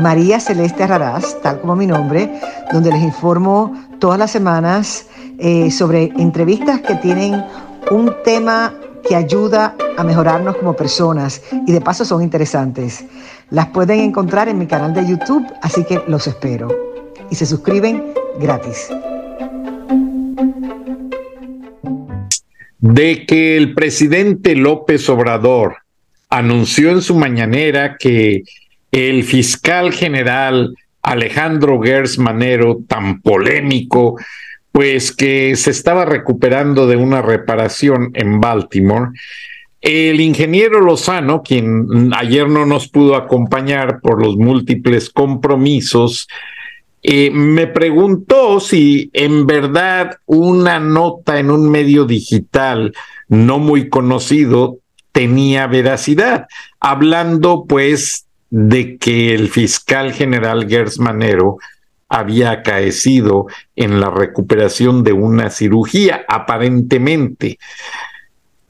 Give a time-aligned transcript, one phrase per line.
[0.00, 2.30] María Celeste Raraz, tal como mi nombre,
[2.72, 5.06] donde les informo todas las semanas
[5.38, 7.44] eh, sobre entrevistas que tienen
[7.90, 8.74] un tema
[9.06, 13.04] que ayuda a mejorarnos como personas y de paso son interesantes.
[13.50, 16.68] Las pueden encontrar en mi canal de YouTube, así que los espero.
[17.30, 18.88] Y se suscriben gratis.
[22.78, 25.76] De que el presidente López Obrador
[26.30, 28.42] anunció en su mañanera que
[28.92, 34.16] el fiscal general Alejandro Gers Manero, tan polémico,
[34.70, 39.10] pues que se estaba recuperando de una reparación en Baltimore.
[39.80, 46.28] El ingeniero Lozano, quien ayer no nos pudo acompañar por los múltiples compromisos,
[47.02, 52.94] eh, me preguntó si en verdad una nota en un medio digital
[53.28, 54.78] no muy conocido
[55.10, 56.46] tenía veracidad,
[56.78, 61.56] hablando pues de que el fiscal general Gers Manero
[62.06, 67.58] había acaecido en la recuperación de una cirugía, aparentemente.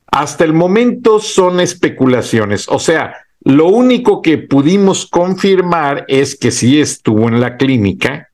[0.06, 6.80] Hasta el momento son especulaciones, o sea, lo único que pudimos confirmar es que sí
[6.80, 8.28] estuvo en la clínica,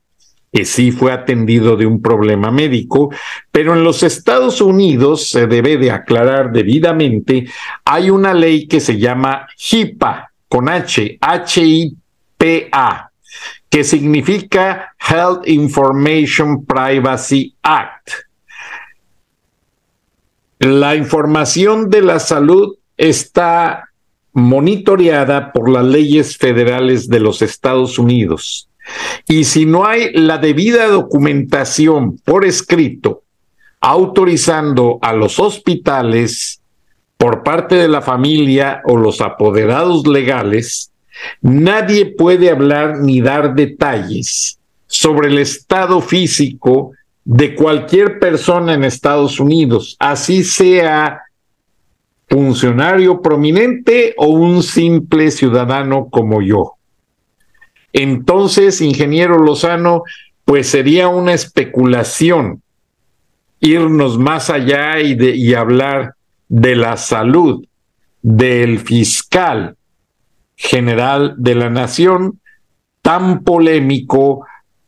[0.53, 3.11] que sí fue atendido de un problema médico,
[3.51, 7.47] pero en los Estados Unidos se debe de aclarar debidamente,
[7.87, 13.11] hay una ley que se llama HIPAA, con H, H-I-P-A,
[13.69, 18.11] que significa Health Information Privacy Act.
[20.61, 23.91] La información de la salud está
[24.33, 28.69] monitoreada por las leyes federales de los Estados Unidos.
[29.27, 33.23] Y si no hay la debida documentación por escrito
[33.81, 36.58] autorizando a los hospitales
[37.19, 40.93] por parte de la familia o los apoderados legales,
[41.43, 46.93] nadie puede hablar ni dar detalles sobre el estado físico
[47.25, 51.23] de cualquier persona en Estados Unidos, así sea
[52.29, 56.75] funcionario prominente o un simple ciudadano como yo.
[57.93, 60.05] Entonces, ingeniero Lozano,
[60.45, 62.63] pues sería una especulación
[63.61, 66.15] irnos más allá y, y hablar
[66.49, 67.65] de la salud
[68.23, 69.77] del fiscal
[70.57, 72.41] general de la nación,
[73.03, 74.45] tan polémico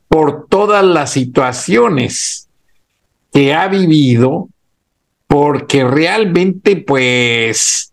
[0.09, 2.48] por todas las situaciones
[3.32, 4.48] que ha vivido,
[5.28, 7.89] porque realmente pues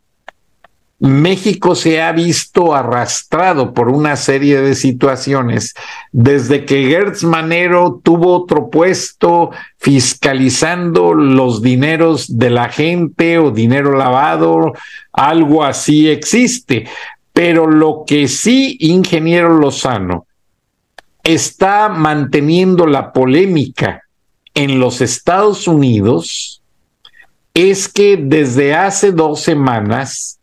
[1.00, 5.76] México se ha visto arrastrado por una serie de situaciones
[6.12, 13.96] desde que Gertz Manero tuvo otro puesto fiscalizando los dineros de la gente o dinero
[13.96, 14.74] lavado,
[15.14, 16.88] algo así existe.
[17.32, 20.26] Pero lo que sí, ingeniero Lozano,
[21.24, 24.02] está manteniendo la polémica
[24.56, 26.64] en los Estados Unidos
[27.54, 30.37] es que desde hace dos semanas,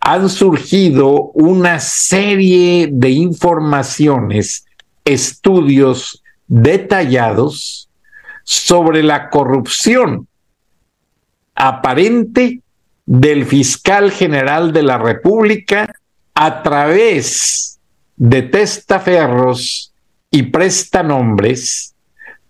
[0.00, 4.64] han surgido una serie de informaciones,
[5.04, 7.88] estudios detallados
[8.44, 10.28] sobre la corrupción
[11.54, 12.60] aparente
[13.04, 15.92] del fiscal general de la República
[16.34, 17.80] a través
[18.16, 19.92] de testaferros
[20.30, 21.94] y prestanombres,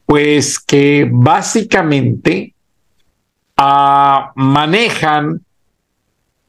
[0.05, 2.55] pues que básicamente
[3.57, 5.46] ah, manejan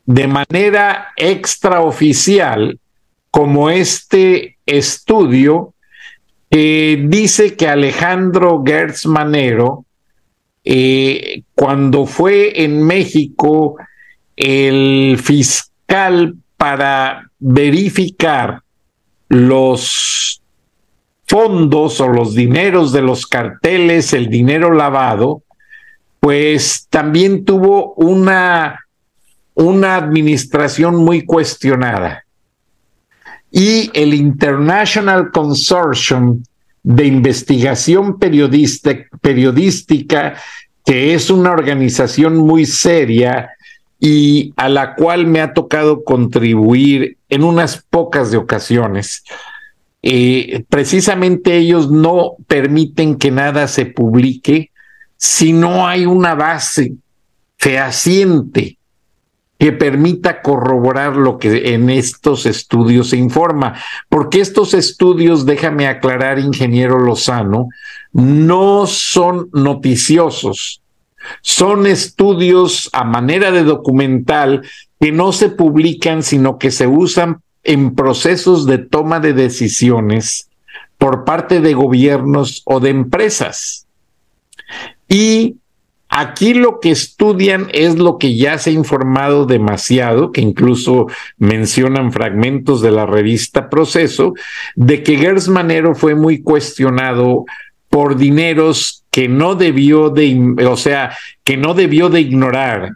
[0.08, 2.80] de manera extraoficial
[3.30, 5.76] como este estudio
[6.50, 9.86] dice que Alejandro Gertz Manero,
[10.64, 13.76] eh, cuando fue en México
[14.36, 18.62] el fiscal para verificar
[19.30, 20.42] los
[21.28, 25.44] fondos o los dineros de los carteles, el dinero lavado,
[26.20, 28.87] pues también tuvo una
[29.58, 32.26] una administración muy cuestionada.
[33.50, 36.44] Y el International Consortium
[36.84, 40.36] de Investigación Periodística,
[40.86, 43.50] que es una organización muy seria
[44.00, 49.24] y a la cual me ha tocado contribuir en unas pocas de ocasiones.
[50.04, 54.70] eh, precisamente ellos no permiten que nada se publique
[55.18, 56.94] si no hay una base
[57.58, 58.77] fehaciente
[59.58, 63.76] que permita corroborar lo que en estos estudios se informa.
[64.10, 67.70] Porque estos estudios, déjame aclarar, ingeniero Lozano,
[68.14, 70.82] no son noticiosos.
[71.42, 74.62] Son estudios a manera de documental
[75.00, 80.50] que no se publican, sino que se usan en procesos de toma de decisiones
[80.98, 83.88] por parte de gobiernos o de empresas.
[85.10, 85.58] Y
[86.20, 91.06] Aquí lo que estudian es lo que ya se ha informado demasiado, que incluso
[91.38, 94.34] mencionan fragmentos de la revista Proceso,
[94.76, 97.46] de que Gers Manero fue muy cuestionado
[97.90, 102.94] por dineros que no debió de, o sea, que no debió de ignorar,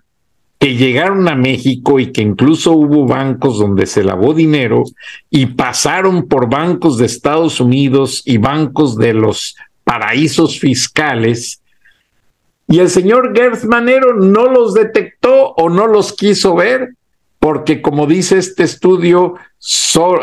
[0.58, 4.84] que llegaron a México y que incluso hubo bancos donde se lavó dinero
[5.30, 11.61] y pasaron por bancos de Estados Unidos y bancos de los paraísos fiscales
[12.72, 16.94] y el señor Gertz Manero no los detectó o no los quiso ver,
[17.38, 19.36] porque como dice este estudio,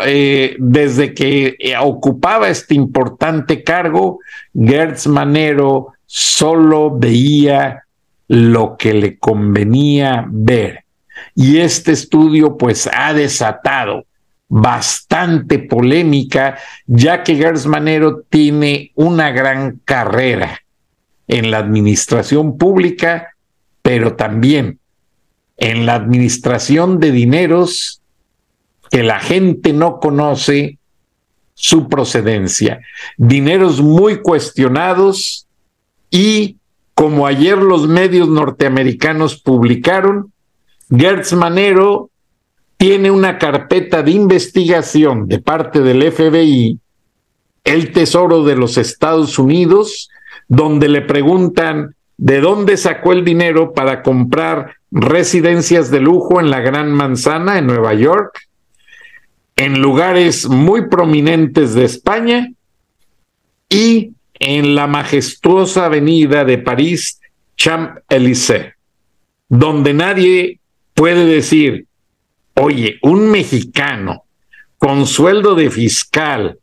[0.07, 4.21] eh, desde que eh, ocupaba este importante cargo,
[4.55, 7.85] Gertz Manero solo veía
[8.29, 10.85] lo que le convenía ver.
[11.35, 14.07] Y este estudio pues ha desatado
[14.49, 16.57] bastante polémica,
[16.87, 20.63] ya que Gertz Manero tiene una gran carrera
[21.29, 23.35] en la administración pública,
[23.83, 24.81] pero también
[25.59, 28.01] en la administración de dineros
[28.91, 30.79] que la gente no conoce
[31.55, 32.81] su procedencia.
[33.17, 35.47] Dineros muy cuestionados
[36.11, 36.57] y,
[36.95, 40.33] como ayer los medios norteamericanos publicaron,
[40.91, 42.11] Gertz Manero
[42.79, 46.79] tiene una carpeta de investigación de parte del FBI,
[47.65, 50.09] el Tesoro de los Estados Unidos,
[50.49, 56.61] donde le preguntan de dónde sacó el dinero para comprar residencias de lujo en la
[56.61, 58.49] Gran Manzana, en Nueva York,
[59.57, 62.49] en lugares muy prominentes de España
[63.69, 67.21] y en la majestuosa avenida de París,
[67.57, 68.75] Champs-Élysées,
[69.49, 70.61] donde nadie
[70.95, 71.87] puede decir,
[72.55, 74.25] oye, un mexicano
[74.79, 76.59] con sueldo de fiscal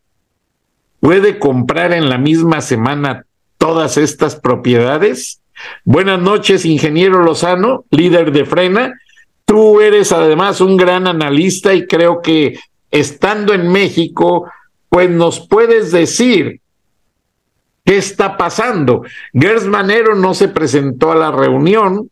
[1.01, 3.24] puede comprar en la misma semana
[3.57, 5.41] todas estas propiedades.
[5.83, 8.93] Buenas noches, ingeniero Lozano, líder de Frena.
[9.45, 12.59] Tú eres además un gran analista y creo que
[12.91, 14.49] estando en México,
[14.89, 16.61] pues nos puedes decir
[17.83, 19.03] qué está pasando.
[19.33, 22.09] Gers Manero no se presentó a la reunión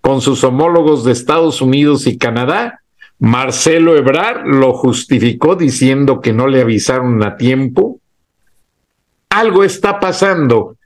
[0.00, 2.80] con sus homólogos de Estados Unidos y Canadá.
[3.18, 7.98] Marcelo Ebrar lo justificó diciendo que no le avisaron a tiempo.
[9.28, 10.77] Algo está pasando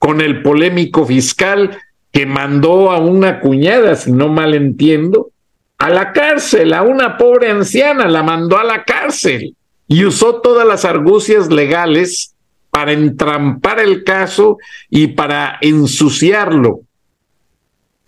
[0.00, 1.78] con el polémico fiscal
[2.10, 5.30] que mandó a una cuñada, si no mal entiendo,
[5.76, 9.54] a la cárcel, a una pobre anciana, la mandó a la cárcel
[9.86, 12.34] y usó todas las argucias legales
[12.70, 14.56] para entrampar el caso
[14.88, 16.80] y para ensuciarlo.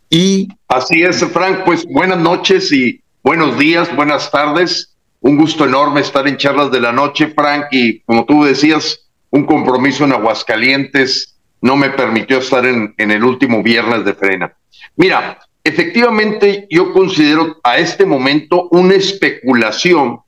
[0.08, 4.94] Y así es, Frank, pues buenas noches y buenos días, buenas tardes.
[5.20, 9.44] Un gusto enorme estar en charlas de la noche, Frank, y como tú decías, un
[9.44, 11.31] compromiso en Aguascalientes
[11.62, 14.52] no me permitió estar en, el último viernes de frena.
[14.96, 20.20] Mira, efectivamente yo considero a este momento una especulación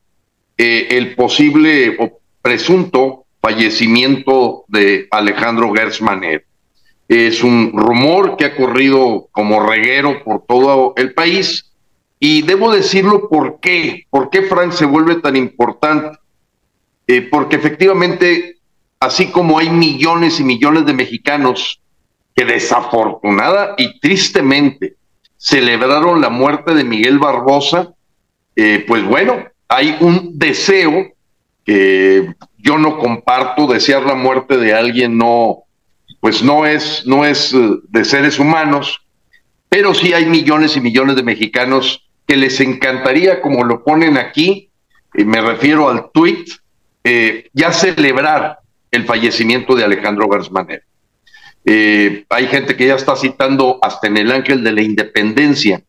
[0.57, 6.47] eh, el posible o presunto fallecimiento de Alejandro Gersmaner.
[7.09, 11.71] Es un rumor que ha corrido como reguero por todo el país
[12.19, 16.17] y debo decirlo por qué, por qué Frank se vuelve tan importante.
[17.07, 18.54] Eh, porque efectivamente
[19.01, 21.81] así como hay millones y millones de mexicanos
[22.35, 24.97] que desafortunada y tristemente
[25.37, 27.93] celebraron la muerte de Miguel Barbosa,
[28.57, 31.13] eh, pues bueno, hay un deseo
[31.65, 35.65] que yo no comparto, desear la muerte de alguien no,
[36.21, 39.03] pues no es, no es eh, de seres humanos,
[39.69, 44.71] pero sí hay millones y millones de mexicanos que les encantaría, como lo ponen aquí,
[45.15, 46.45] y me refiero al tweet,
[47.05, 48.61] eh, ya celebrar
[48.95, 50.85] el fallecimiento de Alejandro Gersmaner.
[51.65, 55.83] Eh, hay gente que ya está citando hasta en el ángel de la independencia.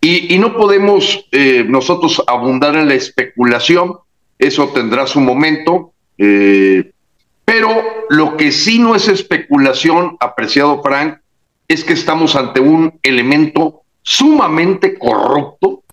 [0.00, 3.98] Y, no podemos eh, nosotros abundar en la especulación,
[4.36, 6.90] eso tendrá su momento, eh,
[7.44, 11.18] pero lo que sí no es especulación, apreciado Frank,
[11.68, 15.84] es que estamos ante un elemento sumamente corrupto.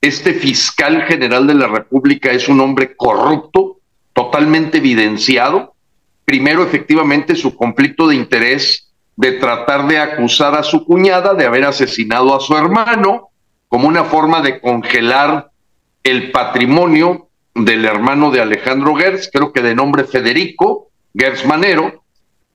[0.00, 3.75] Este fiscal general de la República es un hombre corrupto
[4.16, 5.74] totalmente evidenciado.
[6.24, 11.64] Primero, efectivamente, su conflicto de interés de tratar de acusar a su cuñada de haber
[11.64, 13.28] asesinado a su hermano
[13.68, 15.50] como una forma de congelar
[16.02, 22.02] el patrimonio del hermano de Alejandro Gertz, creo que de nombre Federico Gertz Manero,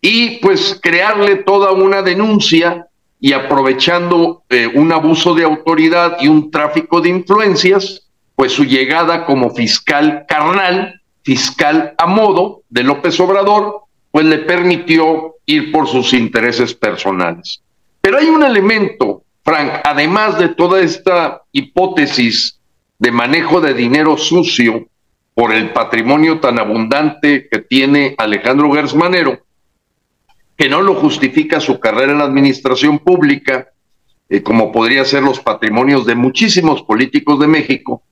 [0.02, 2.88] y pues crearle toda una denuncia
[3.20, 9.26] y aprovechando eh, un abuso de autoridad y un tráfico de influencias, pues su llegada
[9.26, 16.14] como fiscal carnal, fiscal a modo de López Obrador, pues le permitió ir por sus
[16.14, 17.62] intereses personales.
[18.02, 22.60] Pero hay un elemento, Frank, además de toda esta hipótesis
[23.00, 24.88] de manejo de dinero sucio
[25.34, 29.40] por el patrimonio tan abundante que tiene Alejandro Gersmanero,
[30.58, 33.70] que no lo justifica su carrera en la administración pública,
[34.30, 38.04] eh, como podría ser los patrimonios de muchísimos políticos de México,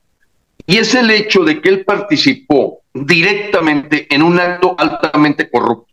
[0.66, 5.92] y es el hecho de que él participó directamente en un acto altamente corrupto.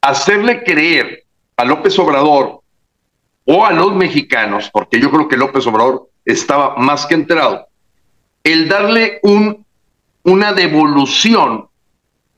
[0.00, 1.24] Hacerle creer
[1.56, 2.60] a López Obrador
[3.44, 7.66] o a los mexicanos, porque yo creo que López Obrador estaba más que enterado,
[8.44, 9.64] el darle un,
[10.22, 11.68] una devolución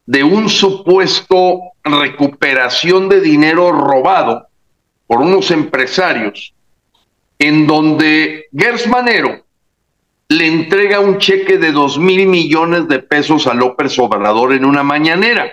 [0.06, 4.48] de un supuesto recuperación de dinero robado
[5.06, 6.54] por unos empresarios,
[7.38, 9.44] en donde Gers Manero
[10.30, 14.84] le entrega un cheque de dos mil millones de pesos a López Obrador en una
[14.84, 15.50] mañanera,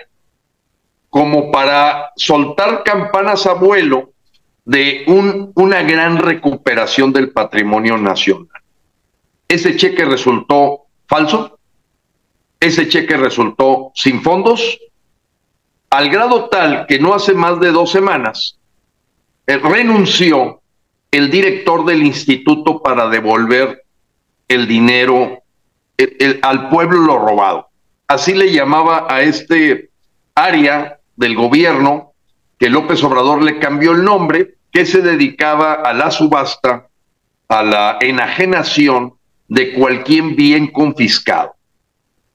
[1.10, 4.12] como para soltar campanas a vuelo
[4.64, 8.62] de un, una gran recuperación del patrimonio nacional.
[9.48, 11.58] Ese cheque resultó falso,
[12.60, 14.78] ese cheque resultó sin fondos,
[15.90, 18.56] al grado tal que no hace más de dos semanas
[19.44, 20.60] eh, renunció
[21.10, 23.82] el director del instituto para devolver
[24.48, 25.42] el dinero
[26.42, 27.68] al pueblo lo robado.
[28.06, 29.90] Así le llamaba a este
[30.34, 32.12] área del gobierno
[32.58, 36.88] que López Obrador le cambió el nombre, que se dedicaba a la subasta,
[37.48, 39.14] a la enajenación
[39.48, 41.58] de cualquier bien confiscado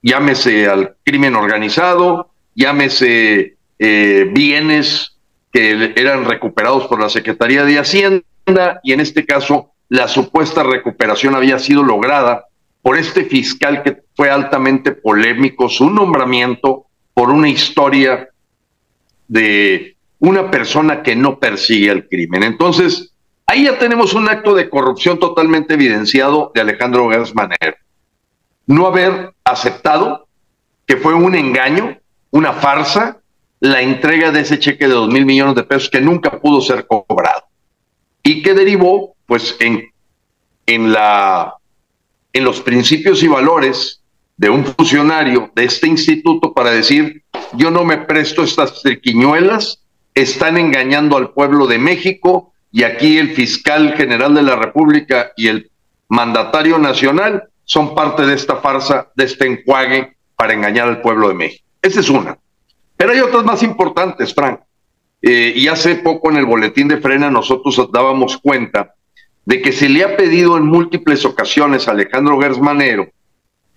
[0.04, 5.16] llámese al crimen organizado, llámese eh, bienes
[5.50, 11.36] que eran recuperados por la Secretaría de Hacienda y en este caso la supuesta recuperación
[11.36, 12.46] había sido lograda
[12.82, 18.28] por este fiscal que fue altamente polémico, su nombramiento por una historia
[19.28, 22.42] de una persona que no persigue el crimen.
[22.42, 23.12] Entonces,
[23.46, 27.76] ahí ya tenemos un acto de corrupción totalmente evidenciado de Alejandro Gersmanero
[28.66, 30.26] no haber aceptado
[30.86, 31.98] que fue un engaño,
[32.32, 33.18] una farsa,
[33.60, 36.84] la entrega de ese cheque de dos mil millones de pesos que nunca pudo ser
[36.88, 37.44] cobrado
[38.24, 39.90] y que derivó, pues, en,
[40.66, 41.54] en, la,
[42.32, 44.02] en los principios y valores
[44.36, 49.82] de un funcionario de este instituto para decir, yo no me presto estas triquiñuelas,
[50.14, 55.48] están engañando al pueblo de México y aquí el fiscal general de la República y
[55.48, 55.70] el
[56.08, 61.34] mandatario nacional son parte de esta farsa, de este enjuague para engañar al pueblo de
[61.34, 61.64] México.
[61.80, 62.36] Esa es una.
[62.96, 64.60] Pero hay otras más importantes, Frank.
[65.22, 68.94] Eh, y hace poco en el boletín de frena nosotros dábamos cuenta
[69.46, 73.08] de que se le ha pedido en múltiples ocasiones a Alejandro Gersmanero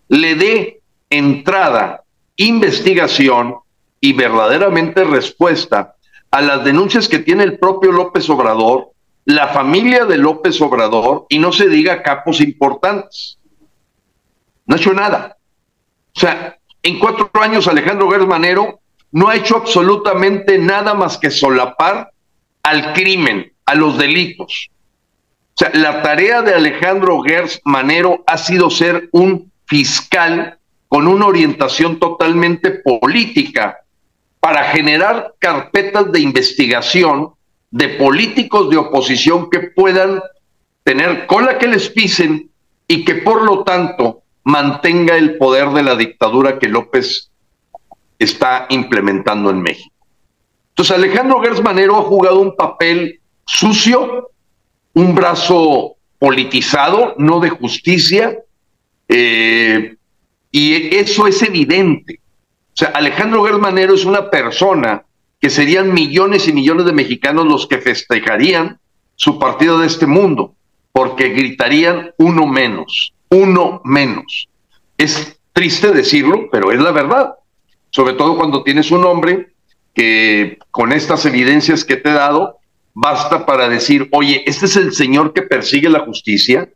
[0.09, 2.03] le dé entrada,
[2.37, 3.55] investigación
[3.99, 5.95] y verdaderamente respuesta
[6.31, 8.91] a las denuncias que tiene el propio López Obrador,
[9.25, 13.37] la familia de López Obrador y no se diga capos importantes
[14.67, 15.37] no ha hecho nada.
[16.15, 18.79] O sea, en cuatro años Alejandro Gers Manero
[19.11, 22.11] no ha hecho absolutamente nada más que solapar
[22.63, 24.69] al crimen, a los delitos.
[25.57, 31.25] O sea, la tarea de Alejandro Gers Manero ha sido ser un fiscal con una
[31.25, 33.79] orientación totalmente política
[34.39, 37.33] para generar carpetas de investigación
[37.71, 40.21] de políticos de oposición que puedan
[40.83, 42.51] tener cola que les pisen
[42.87, 47.31] y que por lo tanto mantenga el poder de la dictadura que López
[48.19, 49.95] está implementando en México.
[50.69, 54.29] Entonces Alejandro Gersmanero ha jugado un papel sucio,
[54.97, 58.37] un brazo politizado, no de justicia,
[59.07, 59.95] eh,
[60.51, 62.19] y eso es evidente.
[62.69, 65.03] O sea, Alejandro Gersmanero es una persona
[65.39, 68.79] que serían millones y millones de mexicanos los que festejarían
[69.15, 70.55] su partido de este mundo,
[70.91, 74.49] porque gritarían uno menos uno menos.
[74.97, 77.33] Es triste decirlo, pero es la verdad.
[77.89, 79.53] Sobre todo cuando tienes un hombre
[79.93, 82.57] que con estas evidencias que te he dado,
[82.99, 86.67] basta para decir, oye, este es el señor que persigue la justicia.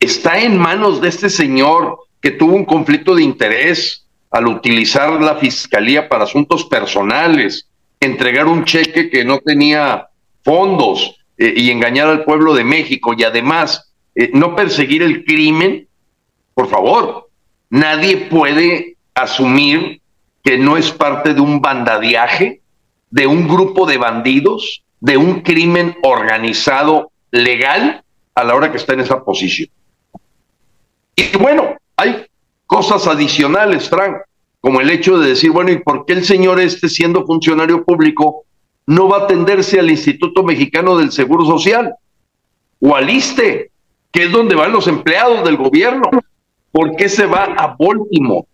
[0.00, 5.36] Está en manos de este señor que tuvo un conflicto de interés al utilizar la
[5.36, 7.68] fiscalía para asuntos personales,
[8.00, 10.08] entregar un cheque que no tenía
[10.42, 15.86] fondos eh, y engañar al pueblo de México y además eh, no perseguir el crimen,
[16.54, 17.30] por favor,
[17.70, 20.00] nadie puede asumir
[20.42, 22.62] que no es parte de un bandadiaje,
[23.10, 28.02] de un grupo de bandidos, de un crimen organizado legal
[28.34, 29.68] a la hora que está en esa posición.
[31.14, 32.24] Y bueno, hay
[32.64, 34.16] cosas adicionales, Frank,
[34.62, 38.44] como el hecho de decir, bueno, ¿y por qué el señor este, siendo funcionario público,
[38.86, 41.94] no va a atenderse al Instituto Mexicano del Seguro Social
[42.80, 43.70] o al ISTE,
[44.10, 46.08] que es donde van los empleados del gobierno?
[46.72, 48.46] ¿Por qué se va a Baltimore?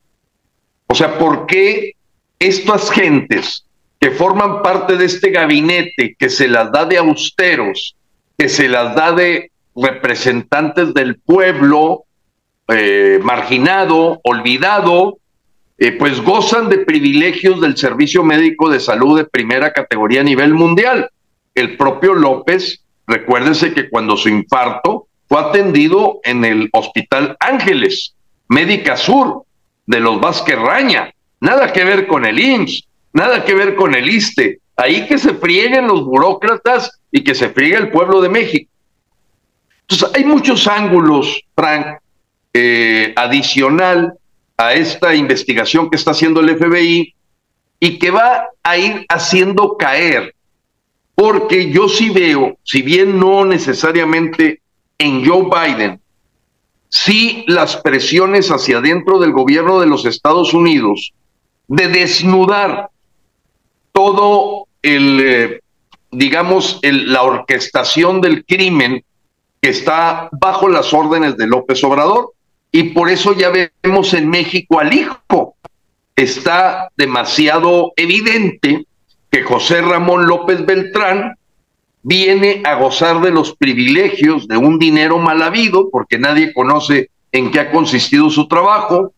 [0.89, 1.93] O sea, ¿por qué
[2.41, 3.65] estas gentes
[4.01, 7.97] que forman parte de este gabinete, que se las da de austeros,
[8.39, 12.05] que se las da de representantes del pueblo,
[12.69, 15.19] eh, marginado, olvidado,
[15.77, 20.55] eh, pues gozan de privilegios del servicio médico de salud de primera categoría a nivel
[20.55, 21.11] mundial.
[21.55, 28.15] El propio López, recuérdense que cuando su infarto fue atendido en el Hospital Ángeles,
[28.49, 29.45] Médica Sur,
[29.87, 34.09] de los Vázquez Raña, nada que ver con el IMSS, nada que ver con el
[34.09, 38.71] ISTE, ahí que se frieguen los burócratas y que se friegue el pueblo de México.
[39.83, 41.99] Entonces, hay muchos ángulos, Frank,
[42.53, 44.15] eh, adicional
[44.57, 47.15] a esta investigación que está haciendo el FBI
[47.81, 50.35] y que va a ir haciendo caer,
[51.15, 54.61] porque yo sí veo, si bien no necesariamente
[54.99, 56.01] en Joe Biden,
[56.89, 61.13] sí las presiones hacia adentro del gobierno de los Estados Unidos
[61.69, 62.91] de desnudar
[63.93, 65.61] todo el, eh,
[66.11, 69.05] digamos, la orquestación del crimen
[69.61, 72.33] que está bajo las órdenes de López Obrador
[72.73, 75.57] y por eso ya vemos en México al hijo.
[76.17, 78.87] Está demasiado evidente
[79.31, 81.37] que José Ramón López Beltrán
[82.03, 87.51] viene a gozar de los privilegios de un dinero mal habido, porque nadie conoce en
[87.51, 89.13] qué ha consistido su trabajo.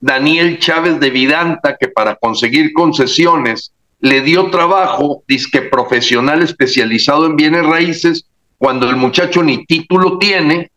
[0.00, 3.72] Daniel Chávez de Vidanta, que para conseguir concesiones
[4.02, 8.26] le dio trabajo, disque profesional especializado en bienes raíces,
[8.58, 10.70] cuando el muchacho ni título tiene,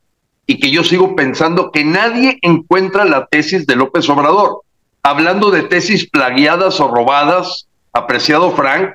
[0.46, 4.62] y que yo sigo pensando que nadie encuentra la tesis de López Obrador.
[5.02, 8.92] Hablando de tesis plagiadas o robadas, apreciado Frank,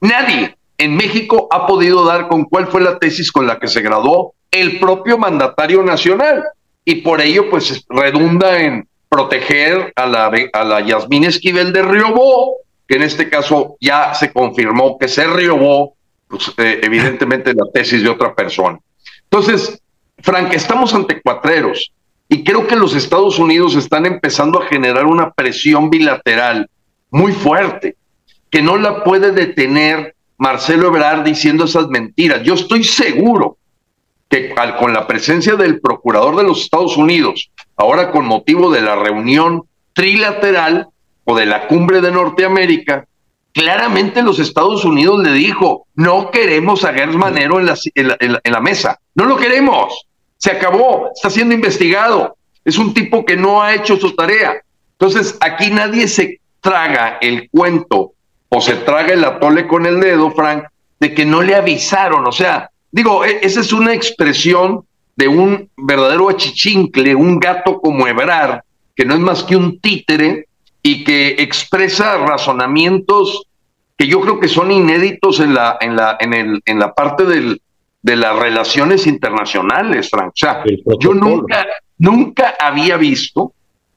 [0.00, 3.82] nadie en México ha podido dar con cuál fue la tesis con la que se
[3.82, 6.44] graduó el propio mandatario nacional.
[6.82, 12.56] Y por ello, pues redunda en proteger a la, a la Yasmín Esquivel de Riobó,
[12.86, 15.94] que en este caso ya se confirmó que se riobó,
[16.28, 18.78] pues, eh, evidentemente la tesis de otra persona.
[19.24, 19.80] Entonces,
[20.18, 21.92] Frank, estamos ante cuatreros
[22.28, 26.68] y creo que los Estados Unidos están empezando a generar una presión bilateral
[27.10, 27.96] muy fuerte,
[28.50, 32.42] que no la puede detener Marcelo Ebrard diciendo esas mentiras.
[32.42, 33.58] Yo estoy seguro
[34.28, 38.96] que con la presencia del procurador de los Estados Unidos, ahora con motivo de la
[38.96, 40.88] reunión trilateral
[41.26, 43.06] o de la cumbre de Norteamérica,
[43.52, 48.60] claramente los Estados Unidos le dijo, no queremos a Gers Manero en la, en la
[48.60, 50.06] mesa, no lo queremos,
[50.38, 54.54] se acabó, está siendo investigado, es un tipo que no ha hecho su tarea.
[54.98, 58.12] Entonces, aquí nadie se traga el cuento
[58.48, 60.64] o se traga el atole con el dedo, Frank,
[60.98, 62.26] de que no le avisaron.
[62.26, 64.84] O sea, digo, e, esa es una expresión
[65.16, 70.48] de un verdadero achichincle, un gato como hebrar, que no es más que un títere
[70.86, 73.48] y que expresa razonamientos
[73.98, 77.24] que yo creo que son inéditos en la, en la, en el, en la parte
[77.24, 77.60] del,
[78.02, 80.28] de las relaciones internacionales, Frank.
[80.28, 80.62] O sea,
[81.00, 81.66] yo nunca,
[81.98, 83.52] nunca había visto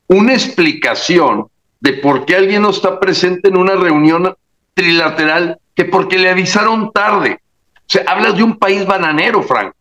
[0.08, 1.46] una explicación
[1.80, 4.36] de por qué alguien no está presente en una reunión
[4.74, 7.40] trilateral que porque le avisaron tarde.
[7.76, 9.74] O sea, hablas de un país bananero, Frank.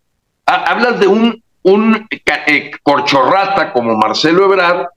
[0.44, 2.07] Hablas de un, un
[2.47, 4.88] eh, corchorrata como Marcelo Ebrard,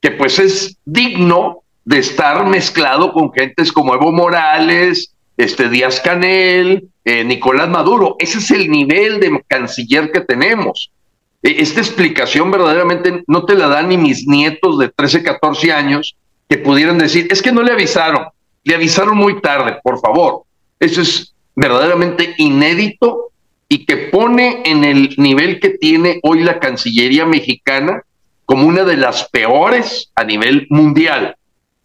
[0.00, 6.88] que pues es digno de estar mezclado con gentes como Evo Morales, este Díaz Canel,
[7.04, 8.16] eh, Nicolás Maduro.
[8.18, 10.90] Ese es el nivel de canciller que tenemos.
[11.42, 16.16] E, esta explicación verdaderamente no te la dan ni mis nietos de 13, 14 años
[16.48, 18.26] que pudieran decir, es que no le avisaron,
[18.64, 20.42] le avisaron muy tarde, por favor.
[20.80, 23.30] Eso es verdaderamente inédito
[23.68, 28.02] y que pone en el nivel que tiene hoy la Cancillería mexicana
[28.48, 31.36] como una de las peores a nivel mundial.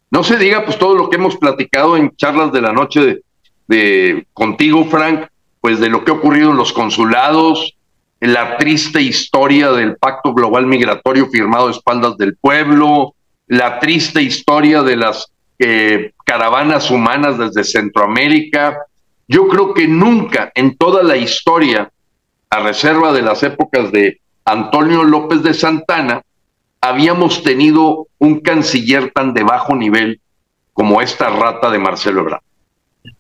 [0.10, 3.20] No se diga pues todo lo que hemos platicado en charlas de la noche
[3.68, 5.26] de, contigo, Frank,
[5.60, 7.76] pues de lo que ha ocurrido en los consulados,
[8.22, 13.14] la triste historia del Pacto Global Migratorio firmado a espaldas del pueblo,
[13.48, 18.78] la triste historia de las eh, caravanas humanas desde Centroamérica.
[19.28, 21.92] Yo creo que nunca en toda la historia,
[22.50, 26.22] a reserva de las épocas de Antonio López de Santana,
[26.84, 30.20] habíamos tenido un canciller tan de bajo nivel
[30.74, 32.42] como esta rata de Marcelo Ebrard.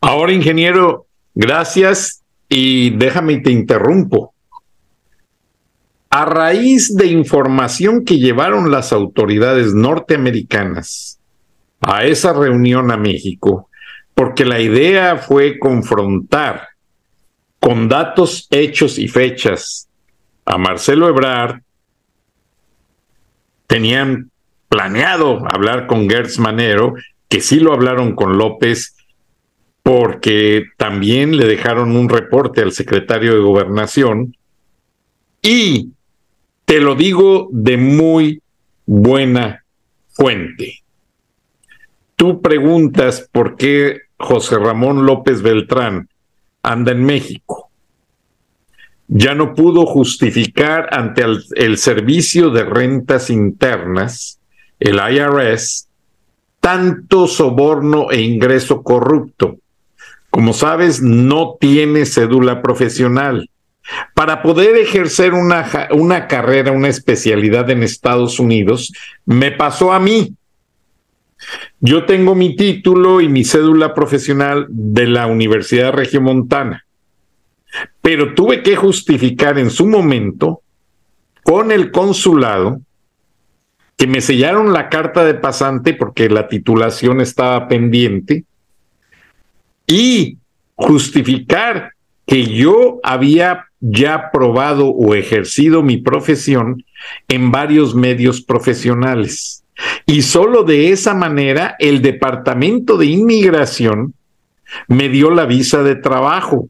[0.01, 4.33] Ahora, ingeniero, gracias y déjame te interrumpo.
[6.09, 11.21] A raíz de información que llevaron las autoridades norteamericanas
[11.79, 13.69] a esa reunión a México,
[14.13, 16.67] porque la idea fue confrontar
[17.61, 19.87] con datos, hechos y fechas
[20.43, 21.61] a Marcelo Ebrard,
[23.73, 24.29] tenían
[24.69, 26.93] planeado hablar con Gertz Manero,
[27.27, 28.95] que sí lo hablaron con López,
[29.81, 34.37] porque también le dejaron un reporte al secretario de Gobernación,
[35.41, 35.89] y
[36.65, 38.43] te lo digo de muy
[38.85, 39.65] buena
[40.09, 40.83] fuente.
[42.15, 46.09] Tú preguntas por qué José Ramón López Beltrán
[46.61, 47.71] anda en México.
[49.07, 51.23] Ya no pudo justificar ante
[51.55, 54.39] el, Servicio de Rentas Internas,
[54.79, 55.87] el IRS,
[56.59, 59.57] tanto soborno e ingreso corrupto.
[60.29, 63.49] Como sabes, no tiene cédula profesional.
[64.13, 68.93] Para poder ejercer una, una, carrera, una especialidad en Estados Unidos,
[69.25, 70.35] me pasó a mí.
[71.81, 76.82] Yo tengo mi título y mi cédula profesional de la Universidad Regiomontana,
[78.01, 80.61] pero tuve que justificar en su momento
[81.43, 82.81] con el consulado
[83.97, 88.45] que me sellaron la carta de pasante porque la titulación estaba pendiente
[89.87, 90.37] y
[90.75, 91.93] justificar
[92.25, 96.83] que yo había ya probado o ejercido mi profesión
[97.27, 99.63] en varios medios profesionales.
[100.05, 104.13] Y solo de esa manera el Departamento de Inmigración
[104.87, 106.69] me dio la visa de trabajo.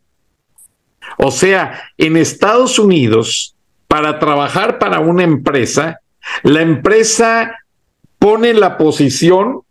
[1.18, 3.56] O sea, en Estados Unidos,
[3.88, 6.00] para trabajar para una empresa,
[6.44, 7.60] la empresa
[8.20, 9.62] pone la posición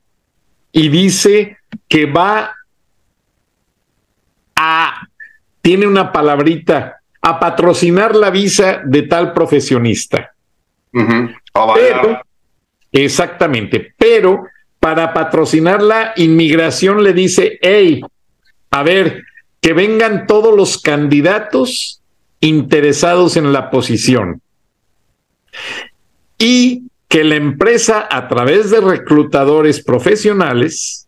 [0.71, 2.55] y dice que va
[4.55, 5.09] a,
[5.61, 10.35] tiene una palabrita, a patrocinar la visa de tal profesionista.
[12.91, 14.45] Exactamente, pero
[14.79, 18.03] para patrocinar la inmigración le dice, hey,
[18.71, 19.23] a ver,
[19.63, 22.03] que vengan todos los candidatos
[22.41, 24.43] interesados en la posición.
[26.37, 31.07] Y que la empresa, a través de reclutadores profesionales,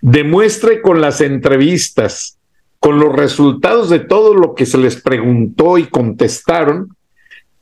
[0.00, 2.38] demuestre con las entrevistas,
[2.80, 6.96] con los resultados de todo lo que se les preguntó y contestaron,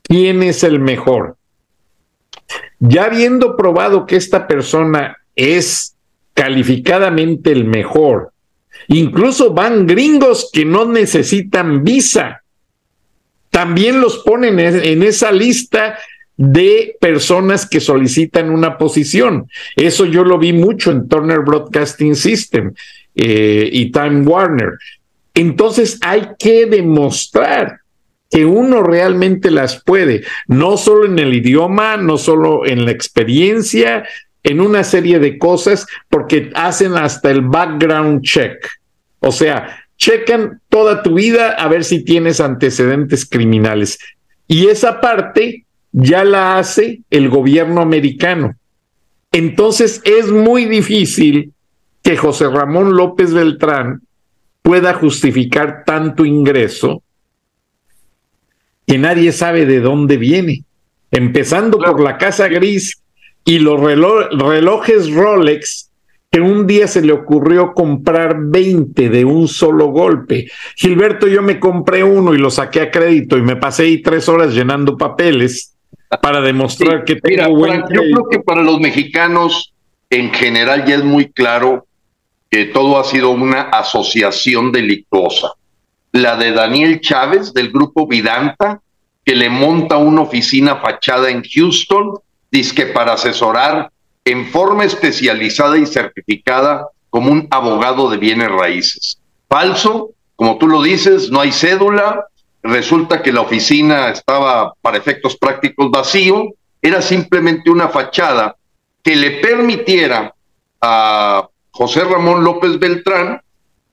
[0.03, 1.37] quién es el mejor.
[2.79, 5.95] Ya habiendo probado que esta persona es
[6.33, 8.32] calificadamente el mejor,
[8.89, 12.43] incluso van gringos que no necesitan visa,
[13.51, 15.99] también los ponen en esa lista
[16.37, 19.49] de personas que solicitan una posición.
[19.77, 22.73] Eso yo lo vi mucho en Turner Broadcasting System
[23.15, 24.79] eh, y Time Warner.
[25.35, 27.81] Entonces hay que demostrar
[28.31, 34.05] que uno realmente las puede, no solo en el idioma, no solo en la experiencia,
[34.43, 38.67] en una serie de cosas, porque hacen hasta el background check.
[39.21, 43.99] O sea, checan toda tu vida a ver si tienes antecedentes criminales.
[44.49, 48.57] Y esa parte ya la hace el gobierno americano.
[49.31, 51.53] Entonces es muy difícil
[52.03, 54.03] que José Ramón López Beltrán
[54.63, 57.03] pueda justificar tanto ingreso
[58.87, 60.65] que nadie sabe de dónde viene,
[61.11, 63.02] empezando por la casa gris
[63.45, 65.91] y los relojes Rolex
[66.31, 70.51] que un día se le ocurrió comprar 20 de un solo golpe.
[70.77, 74.29] Gilberto, yo me compré uno y lo saqué a crédito y me pasé ahí tres
[74.31, 75.75] horas llenando papeles
[76.23, 79.75] para demostrar que tengo buen Yo creo que para los mexicanos
[80.09, 81.87] en general ya es muy claro
[82.51, 85.53] que todo ha sido una asociación delictuosa
[86.13, 88.81] la de Daniel Chávez del grupo Vidanta,
[89.25, 92.19] que le monta una oficina fachada en Houston,
[92.53, 93.91] que para asesorar
[94.27, 99.19] en forma especializada y certificada como un abogado de bienes raíces.
[99.49, 102.27] Falso, como tú lo dices, no hay cédula,
[102.63, 106.51] resulta que la oficina estaba para efectos prácticos vacío,
[106.83, 108.55] era simplemente una fachada
[109.03, 110.35] que le permitiera
[110.81, 113.41] a José Ramón López Beltrán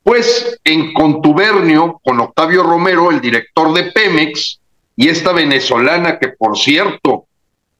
[0.03, 4.59] pues en contubernio con Octavio Romero, el director de Pemex,
[4.95, 7.25] y esta venezolana que, por cierto,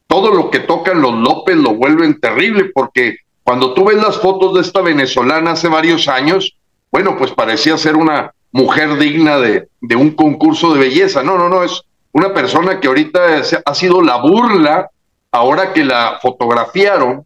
[0.10, 4.56] todo lo que tocan los López lo vuelven terrible, porque cuando tú ves las fotos
[4.56, 6.58] de esta venezolana hace varios años,
[6.91, 11.22] bueno, pues parecía ser una mujer digna de, de un concurso de belleza.
[11.22, 14.89] No, no, no, es una persona que ahorita ha sido la burla,
[15.32, 17.24] ahora que la fotografiaron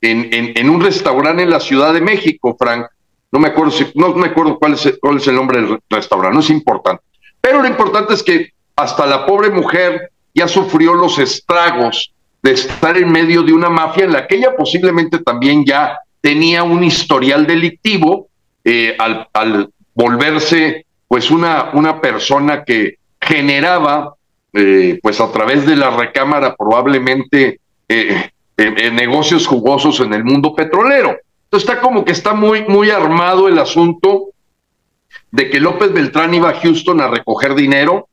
[0.00, 2.86] en, en, un restaurante en la Ciudad de México, Frank.
[3.30, 6.34] No me acuerdo, si, no me acuerdo cuál es, cuál es el nombre del restaurante,
[6.34, 7.04] no es importante.
[7.40, 12.12] Pero lo importante es que hasta la pobre mujer ya sufrió los estragos
[12.46, 16.62] de estar en medio de una mafia en la que ella posiblemente también ya tenía
[16.62, 18.28] un historial delictivo
[18.62, 24.14] eh, al, volverse pues una, una persona que generaba
[24.52, 28.30] eh, pues a través de la recámara probablemente eh,
[28.92, 31.16] negocios jugosos en el mundo petrolero.
[31.46, 34.26] Entonces está como que está muy, muy armado el asunto
[35.32, 38.08] de que López Beltrán iba a Houston a recoger dinero.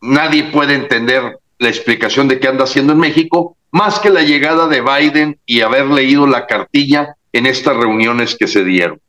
[0.00, 4.68] nadie puede entender la explicación de qué anda haciendo en México, más que la llegada
[4.68, 9.00] de Biden y haber leído la cartilla en estas reuniones que se dieron.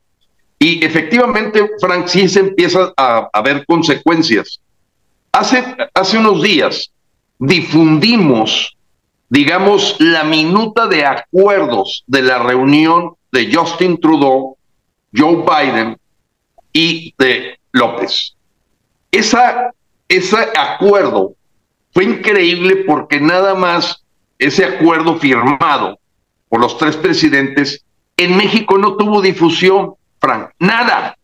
[0.58, 4.60] Y efectivamente, Frank, sí se empieza a, a ver consecuencias.
[5.32, 5.62] Hace,
[5.94, 6.90] hace unos días
[7.38, 8.76] difundimos,
[9.28, 14.56] digamos, la minuta de acuerdos de la reunión de Justin Trudeau,
[15.14, 15.96] Joe Biden
[16.72, 18.34] y de López.
[19.12, 19.70] Esa,
[20.08, 21.35] ese acuerdo
[21.96, 24.04] fue increíble porque nada más
[24.38, 25.98] ese acuerdo firmado
[26.50, 27.86] por los tres presidentes
[28.18, 31.16] en México no tuvo difusión, Frank, nada.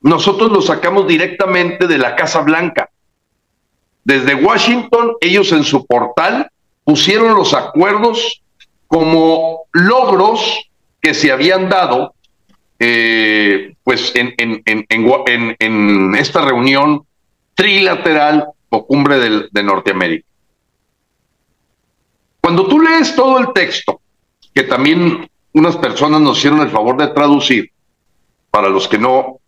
[0.00, 2.90] Nosotros lo sacamos directamente de la Casa Blanca.
[4.04, 6.48] Desde Washington, ellos en su portal
[6.84, 8.40] pusieron los acuerdos
[8.86, 12.14] como logros que se habían dado
[12.78, 17.04] eh, pues en, en, en, en, esta reunión
[17.56, 20.26] trilateral o cumbre de Norteamérica.
[22.40, 24.00] Cuando tú lees todo el texto,
[24.54, 27.70] que también unas personas nos hicieron el favor de traducir,
[28.50, 29.38] para los que no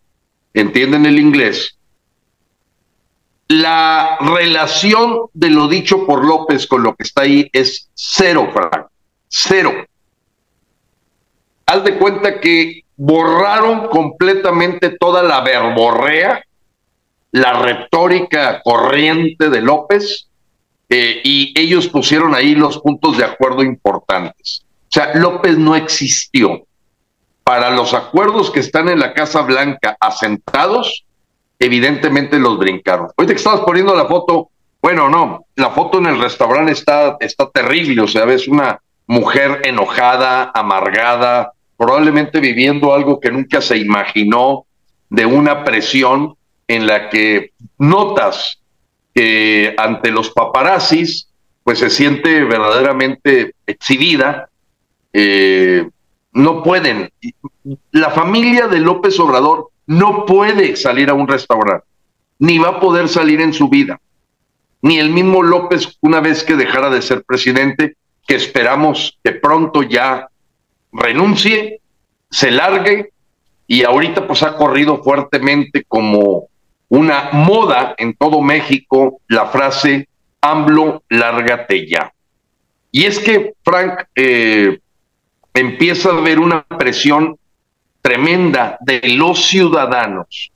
[0.52, 1.78] entienden el inglés,
[3.48, 8.86] la relación de lo dicho por López con lo que está ahí es cero, Frank,
[9.28, 9.72] cero.
[11.66, 16.44] Haz de cuenta que borraron completamente toda la verborrea
[17.34, 20.28] la retórica corriente de López
[20.88, 24.64] eh, y ellos pusieron ahí los puntos de acuerdo importantes.
[24.82, 26.64] O sea, López no existió.
[27.42, 31.04] Para los acuerdos que están en la Casa Blanca asentados,
[31.58, 33.08] evidentemente los brincaron.
[33.16, 37.50] Ahorita que estabas poniendo la foto, bueno, no, la foto en el restaurante está, está
[37.50, 44.66] terrible, o sea, ves una mujer enojada, amargada, probablemente viviendo algo que nunca se imaginó,
[45.10, 46.36] de una presión
[46.68, 48.60] en la que notas
[49.14, 51.28] que ante los paparazzis,
[51.62, 54.48] pues se siente verdaderamente exhibida.
[55.12, 55.88] Eh,
[56.32, 57.10] no pueden.
[57.92, 61.86] La familia de López Obrador no puede salir a un restaurante,
[62.38, 64.00] ni va a poder salir en su vida.
[64.82, 67.96] Ni el mismo López, una vez que dejara de ser presidente,
[68.26, 70.28] que esperamos que pronto ya
[70.92, 71.80] renuncie,
[72.30, 73.12] se largue,
[73.66, 76.48] y ahorita pues ha corrido fuertemente como
[76.94, 80.08] una moda en todo México la frase
[80.40, 82.12] AMLO, lárgate ya.
[82.92, 84.78] Y es que, Frank, eh,
[85.52, 87.36] empieza a haber una presión
[88.00, 90.52] tremenda de los ciudadanos,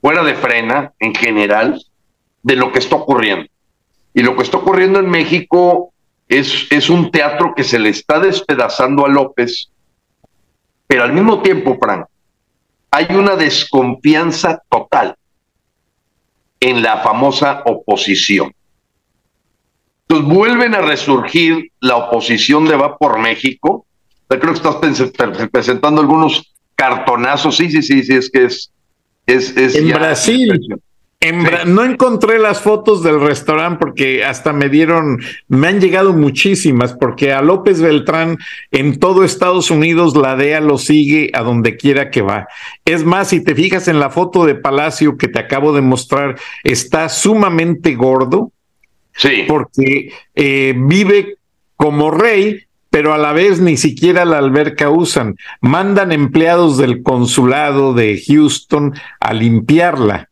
[0.00, 1.80] fuera de frena en general,
[2.42, 3.46] de lo que está ocurriendo.
[4.12, 5.92] Y lo que está ocurriendo en México
[6.26, 9.70] es, es un teatro que se le está despedazando a López,
[10.88, 12.06] pero al mismo tiempo, Frank,
[12.90, 15.16] hay una desconfianza total
[16.60, 18.52] en la famosa oposición.
[20.08, 23.86] Entonces vuelven a resurgir la oposición de Va por México.
[24.30, 24.76] Yo creo que estás
[25.50, 27.56] presentando algunos cartonazos.
[27.56, 28.72] Sí, sí, sí, sí, es que es.
[29.26, 30.60] es, en Brasil.
[31.32, 37.32] No encontré las fotos del restaurante porque hasta me dieron, me han llegado muchísimas, porque
[37.32, 38.38] a López Beltrán
[38.70, 42.48] en todo Estados Unidos la DEA lo sigue a donde quiera que va.
[42.84, 46.36] Es más, si te fijas en la foto de Palacio que te acabo de mostrar,
[46.64, 48.52] está sumamente gordo.
[49.14, 49.44] Sí.
[49.48, 51.36] Porque eh, vive
[51.76, 55.36] como rey, pero a la vez ni siquiera la alberca usan.
[55.60, 60.28] Mandan empleados del consulado de Houston a limpiarla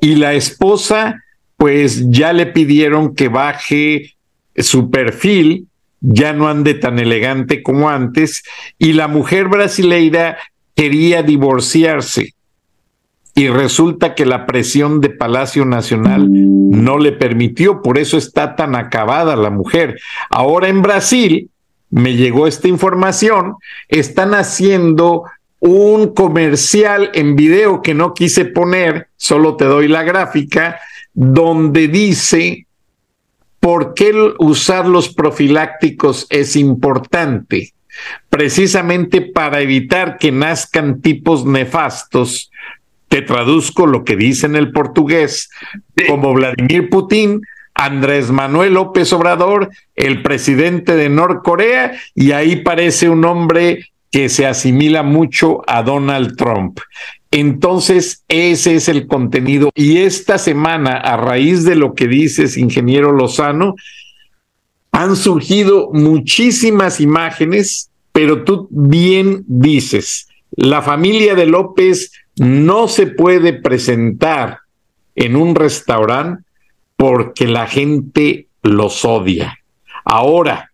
[0.00, 1.22] y la esposa
[1.56, 4.14] pues ya le pidieron que baje
[4.56, 5.66] su perfil,
[6.00, 8.44] ya no ande tan elegante como antes,
[8.78, 10.38] y la mujer brasileira
[10.74, 12.34] quería divorciarse.
[13.34, 18.74] y resulta que la presión de Palacio Nacional no le permitió, por eso está tan
[18.74, 20.00] acabada la mujer.
[20.28, 21.48] Ahora en Brasil,
[21.90, 23.54] me llegó esta información,
[23.88, 25.22] están haciendo
[25.60, 30.80] un comercial en video que no quise poner, solo te doy la gráfica,
[31.14, 32.66] donde dice
[33.60, 37.72] por qué usar los profilácticos es importante,
[38.30, 42.50] precisamente para evitar que nazcan tipos nefastos.
[43.08, 45.50] Te traduzco lo que dice en el portugués,
[46.06, 47.42] como Vladimir Putin,
[47.74, 54.46] Andrés Manuel López Obrador, el presidente de Norcorea, y ahí parece un hombre que se
[54.46, 56.80] asimila mucho a Donald Trump.
[57.30, 59.70] Entonces, ese es el contenido.
[59.74, 63.74] Y esta semana, a raíz de lo que dices, ingeniero Lozano,
[64.92, 73.52] han surgido muchísimas imágenes, pero tú bien dices, la familia de López no se puede
[73.52, 74.60] presentar
[75.14, 76.44] en un restaurante
[76.96, 79.58] porque la gente los odia.
[80.04, 80.72] Ahora,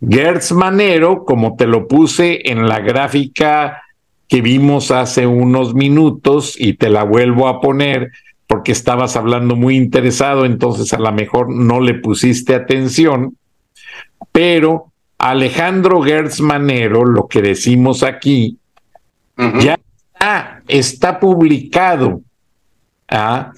[0.00, 3.82] Gertz Manero, como te lo puse en la gráfica
[4.28, 8.12] que vimos hace unos minutos y te la vuelvo a poner
[8.46, 13.36] porque estabas hablando muy interesado, entonces a lo mejor no le pusiste atención,
[14.32, 14.86] pero
[15.18, 18.58] Alejandro Gertz Manero, lo que decimos aquí,
[19.60, 19.78] ya
[20.12, 22.22] está, está publicado,
[23.08, 23.52] ¿ah?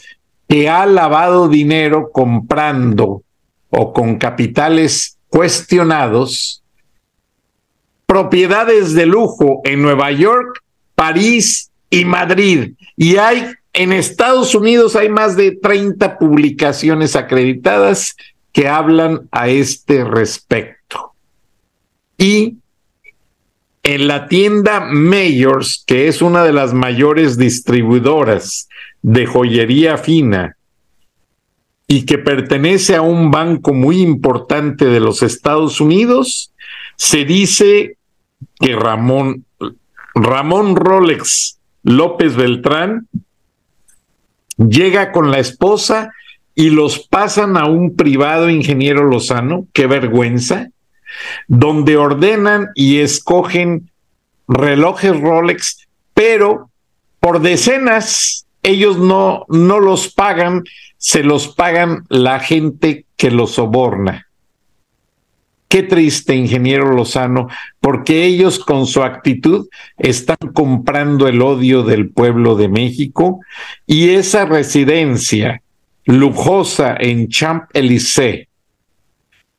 [0.46, 3.22] que ha lavado dinero comprando
[3.70, 6.62] o con capitales cuestionados
[8.05, 10.62] propiedades de lujo en Nueva York,
[10.95, 12.75] París y Madrid.
[12.99, 18.14] Y hay en Estados Unidos hay más de 30 publicaciones acreditadas
[18.53, 21.14] que hablan a este respecto.
[22.18, 22.59] Y
[23.83, 28.68] en la tienda Mayors, que es una de las mayores distribuidoras
[29.01, 30.59] de joyería fina
[31.92, 36.50] y que pertenece a un banco muy importante de los Estados Unidos,
[36.96, 37.98] se dice
[38.59, 39.44] que Ramón,
[40.14, 43.09] Ramón Rolex López Beltrán
[44.57, 46.14] llega con la esposa
[46.55, 50.70] y los pasan a un privado ingeniero Lozano, qué vergüenza,
[51.46, 53.90] donde ordenan y escogen
[54.48, 56.70] relojes Rolex, pero
[57.20, 60.64] por decenas ellos no, no los pagan,
[61.03, 64.29] se los pagan la gente que los soborna.
[65.67, 67.49] Qué triste, ingeniero Lozano,
[67.81, 69.67] porque ellos con su actitud
[69.99, 73.41] están comprando el odio del pueblo de México
[73.85, 75.61] y esa residencia
[76.05, 78.47] lujosa en Champs-Élysées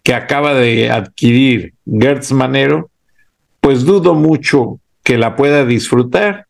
[0.01, 2.89] que acaba de adquirir Gertz Manero,
[3.60, 6.47] pues dudo mucho que la pueda disfrutar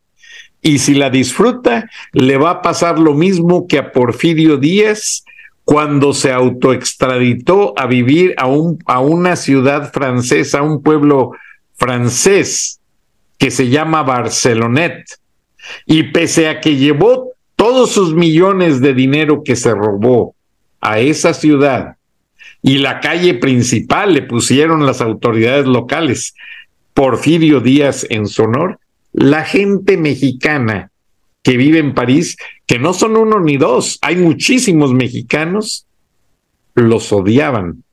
[0.64, 5.24] y si la disfruta, le va a pasar lo mismo que a Porfirio Díaz
[5.66, 11.32] cuando se autoextraditó a vivir a, un, a una ciudad francesa, a un pueblo
[11.76, 12.80] francés
[13.38, 15.06] que se llama Barcelonet.
[15.86, 20.34] Y pese a que llevó todos sus millones de dinero que se robó
[20.82, 21.98] a esa ciudad
[22.62, 26.34] y la calle principal le pusieron las autoridades locales
[26.94, 28.80] Porfirio Díaz en su honor,
[29.14, 30.92] la gente mexicana
[31.44, 35.86] que vive en París, que no son uno ni dos, hay muchísimos mexicanos,
[36.74, 37.84] los odiaban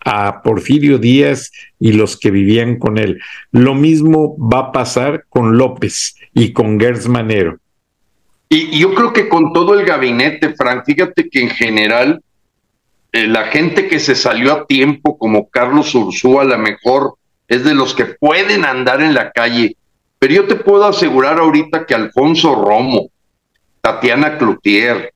[0.00, 3.20] a Porfirio Díaz y los que vivían con él.
[3.50, 7.58] Lo mismo va a pasar con López y con Gertz Manero.
[8.48, 12.22] Y, yo creo que con todo el gabinete, Frank, fíjate que en general
[13.12, 17.16] eh, la gente que se salió a tiempo, como Carlos Ursúa, a lo mejor
[17.48, 19.76] es de los que pueden andar en la calle
[20.18, 23.10] pero yo te puedo asegurar ahorita que Alfonso Romo,
[23.80, 25.12] Tatiana Cloutier,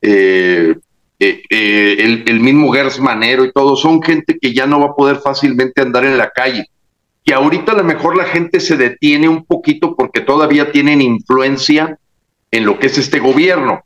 [0.00, 0.74] eh,
[1.18, 4.86] eh, eh, el, el, mismo Gers Manero y todo, son gente que ya no va
[4.86, 6.68] a poder fácilmente andar en la calle.
[7.24, 11.98] Y ahorita a lo mejor la gente se detiene un poquito porque todavía tienen influencia
[12.50, 13.82] en lo que es este gobierno,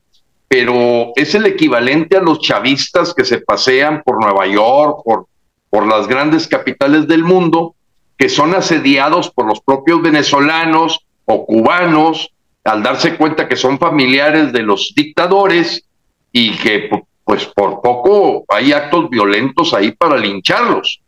[0.48, 5.26] pero es el equivalente a los chavistas que se pasean por Nueva York, por,
[5.70, 7.76] por las grandes capitales del mundo,
[8.18, 12.30] que son asediados por los propios venezolanos o cubanos
[12.64, 15.84] al darse cuenta que son familiares de los dictadores
[16.32, 16.90] y que
[17.24, 21.00] pues por poco hay actos violentos ahí para lincharlos.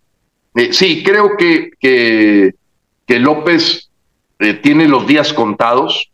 [0.55, 2.55] Eh, sí, creo que, que,
[3.19, 3.91] López
[4.39, 6.11] eh, tiene los días contados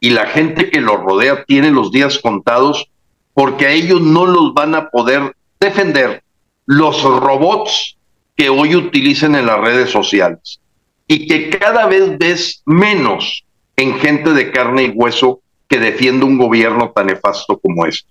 [0.00, 2.90] y la gente que lo rodea tiene los días contados
[3.32, 6.22] porque a ellos no los van a poder defender
[6.66, 7.96] los robots
[8.36, 10.60] que hoy utilizan en las redes sociales
[11.06, 13.44] y que cada vez ves menos
[13.76, 18.08] en gente de carne y hueso que defiende un gobierno tan nefasto como este.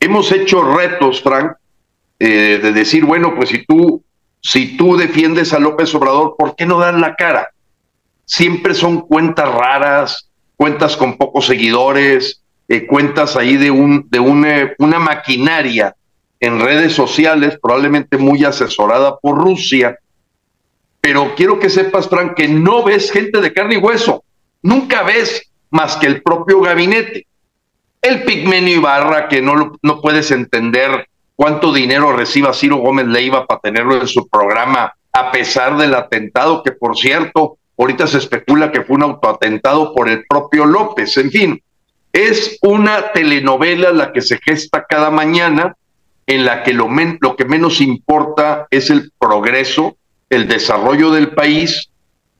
[0.00, 1.52] Hemos hecho retos, Frank,
[2.18, 4.02] eh, de decir, bueno, pues si tú,
[4.40, 7.48] si tú defiendes a López Obrador, ¿por qué no dan la cara?
[8.24, 14.98] Siempre son cuentas raras, cuentas con pocos seguidores, eh, cuentas ahí de, un, de una
[14.98, 15.94] maquinaria
[16.44, 19.98] en redes sociales, probablemente muy asesorada por Rusia.
[21.00, 24.24] Pero quiero que sepas, Frank, que no ves gente de carne y hueso.
[24.62, 27.26] Nunca ves más que el propio gabinete.
[28.00, 33.60] El Pigmenio Ibarra, que no, no puedes entender cuánto dinero reciba Ciro Gómez Leiva para
[33.60, 38.82] tenerlo en su programa, a pesar del atentado, que por cierto, ahorita se especula que
[38.82, 41.16] fue un autoatentado por el propio López.
[41.16, 41.62] En fin,
[42.12, 45.76] es una telenovela la que se gesta cada mañana,
[46.26, 46.88] en la que lo,
[47.36, 49.96] que menos importa es el progreso,
[50.30, 51.90] el desarrollo del país.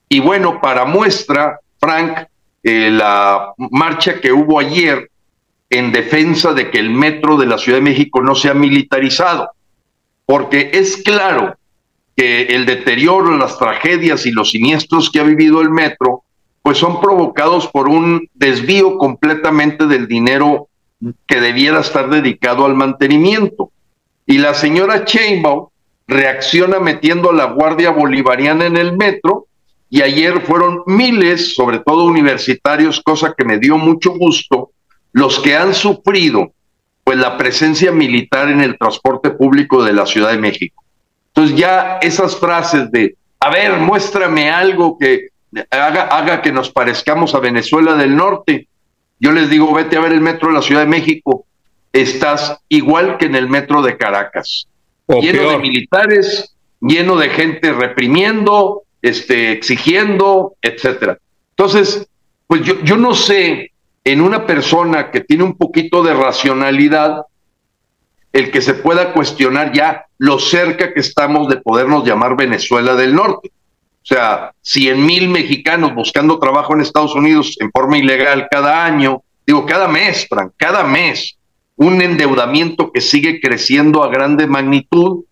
[0.09, 2.27] Y bueno, para muestra, Frank,
[2.63, 5.11] eh, la marcha que hubo ayer
[5.71, 9.51] en defensa de que el metro de la Ciudad de México no sea militarizado,
[10.25, 11.57] porque es claro
[12.17, 16.23] que el deterioro, las tragedias y los siniestros que ha vivido el metro,
[16.63, 20.69] pues son provocados por un desvío completamente del dinero
[21.27, 23.71] que debiera estar dedicado al mantenimiento.
[24.27, 25.69] Y la señora Chainbaum
[26.07, 29.47] reacciona metiendo a la Guardia Bolivariana en el metro
[29.91, 34.71] y ayer fueron miles, sobre todo universitarios, cosa que me dio mucho gusto,
[35.13, 36.53] los que han sufrido
[37.05, 40.83] pues la presencia militar en el transporte público de la Ciudad de México.
[41.29, 45.29] Entonces ya esas frases de, a ver, muéstrame algo que
[45.71, 48.69] haga, haga que nos parezcamos a Venezuela del Norte.
[49.19, 51.47] Yo les digo, vete a ver el metro de la Ciudad de México,
[51.93, 54.67] estás igual que en el metro de Caracas,
[55.09, 61.19] lleno de militares, lleno de gente reprimiendo, este, exigiendo, etcétera.
[61.51, 62.07] Entonces,
[62.47, 63.73] pues yo, yo no sé,
[64.05, 67.23] en una persona que tiene un poquito de racionalidad,
[68.33, 73.15] el que se pueda cuestionar ya lo cerca que estamos de podernos llamar Venezuela del
[73.15, 73.53] Norte.
[74.05, 79.23] O sea, cien mil mexicanos buscando trabajo en Estados Unidos en forma ilegal cada año,
[79.47, 81.37] digo, cada mes, Frank, cada mes,
[81.77, 85.25] un endeudamiento que sigue creciendo a grande magnitud,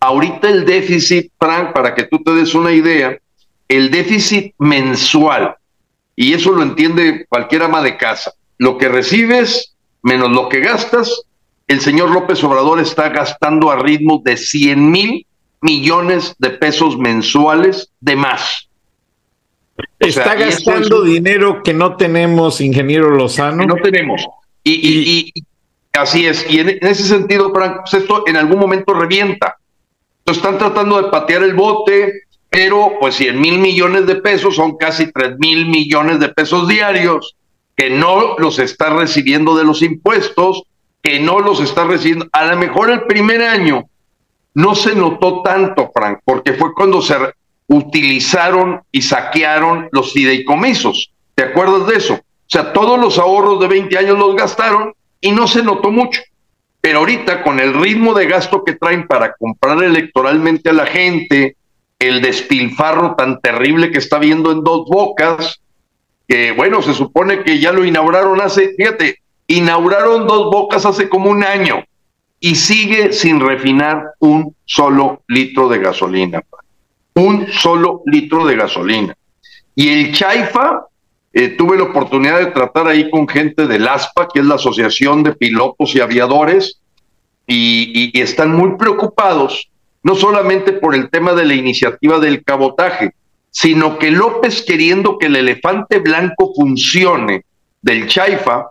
[0.00, 3.18] Ahorita el déficit, Frank, para que tú te des una idea,
[3.66, 5.56] el déficit mensual,
[6.14, 11.22] y eso lo entiende cualquier ama de casa, lo que recibes menos lo que gastas,
[11.66, 15.26] el señor López Obrador está gastando a ritmo de 100 mil
[15.60, 18.68] millones de pesos mensuales de más.
[19.98, 23.64] está gastando dinero que no tenemos, ingeniero Lozano.
[23.64, 24.26] no tenemos.
[24.64, 25.32] Y,
[25.92, 26.48] así es.
[26.50, 29.56] Y en, ese sentido, Frank, pues esto en algún momento revienta
[30.32, 35.10] están tratando de patear el bote, pero pues 100 mil millones de pesos son casi
[35.10, 37.36] 3 mil millones de pesos diarios
[37.76, 40.62] que no los está recibiendo de los impuestos,
[41.02, 42.26] que no los está recibiendo.
[42.32, 43.88] A lo mejor el primer año
[44.58, 47.14] no se notó tanto, Frank, porque fue cuando se
[47.68, 51.12] utilizaron y saquearon los fideicomisos.
[51.36, 52.14] ¿Te acuerdas de eso?
[52.14, 56.22] O sea, todos los ahorros de 20 años los gastaron y no se notó mucho.
[56.80, 61.56] Pero ahorita con el ritmo de gasto que traen para comprar electoralmente a la gente,
[62.00, 65.60] el despilfarro tan terrible que está viendo en dos bocas,
[66.26, 71.30] que bueno, se supone que ya lo inauguraron hace, fíjate, inauguraron dos bocas hace como
[71.30, 71.84] un año
[72.40, 76.42] y sigue sin refinar un solo litro de gasolina.
[77.14, 79.16] Un solo litro de gasolina.
[79.74, 80.88] Y el Chaifa,
[81.32, 85.22] eh, tuve la oportunidad de tratar ahí con gente del ASPA, que es la Asociación
[85.22, 86.80] de Pilotos y Aviadores,
[87.46, 89.70] y, están muy preocupados,
[90.02, 93.14] no solamente por el tema de la iniciativa del cabotaje,
[93.50, 97.44] sino que López, queriendo que el elefante blanco funcione
[97.82, 98.66] del Chaifa,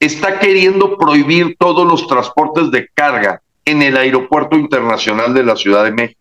[0.00, 5.84] está queriendo prohibir todos los transportes de carga en el aeropuerto internacional de la Ciudad
[5.84, 6.20] de México.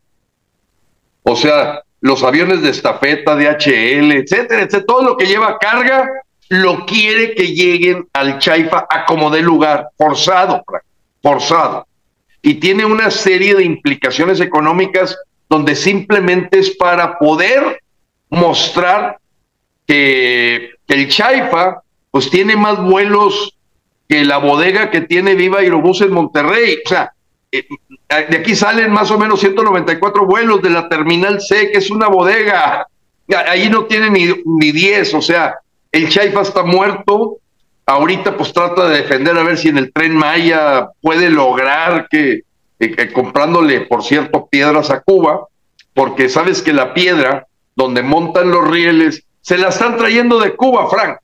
[1.24, 6.10] O sea, los aviones de estafeta, DHL, etcétera, etcétera, todo lo que lleva carga,
[6.50, 10.64] lo quiere que lleguen al Chaifa a como de lugar, forzado,
[11.22, 11.88] forzado.
[12.42, 15.18] Y tiene una serie de implicaciones económicas
[15.50, 17.82] donde simplemente es para poder
[18.30, 19.18] mostrar
[19.86, 23.56] que, el Chaifa pues tiene más vuelos
[24.10, 26.80] que la bodega que tiene Viva Aerobús en Monterrey.
[26.84, 27.14] O sea,
[27.52, 27.64] eh,
[28.10, 32.08] de aquí salen más o menos 194 vuelos de la Terminal C, que es una
[32.08, 32.88] bodega.
[33.48, 35.56] Ahí no tiene ni, ni 10, o sea,
[35.92, 37.38] el Chaifa está muerto.
[37.86, 42.42] Ahorita pues trata de defender a ver si en el tren Maya puede lograr que,
[42.80, 45.48] que comprándole, por cierto, piedras a Cuba,
[45.94, 47.46] porque sabes que la piedra
[47.76, 51.20] donde montan los rieles se la están trayendo de Cuba, Frank.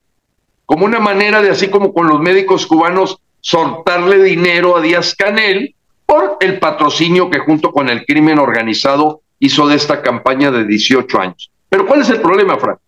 [0.66, 5.76] Como una manera de, así como con los médicos cubanos, soltarle dinero a Díaz Canel
[6.06, 11.20] por el patrocinio que junto con el crimen organizado hizo de esta campaña de 18
[11.20, 11.52] años.
[11.70, 12.80] Pero ¿cuál es el problema, Frank?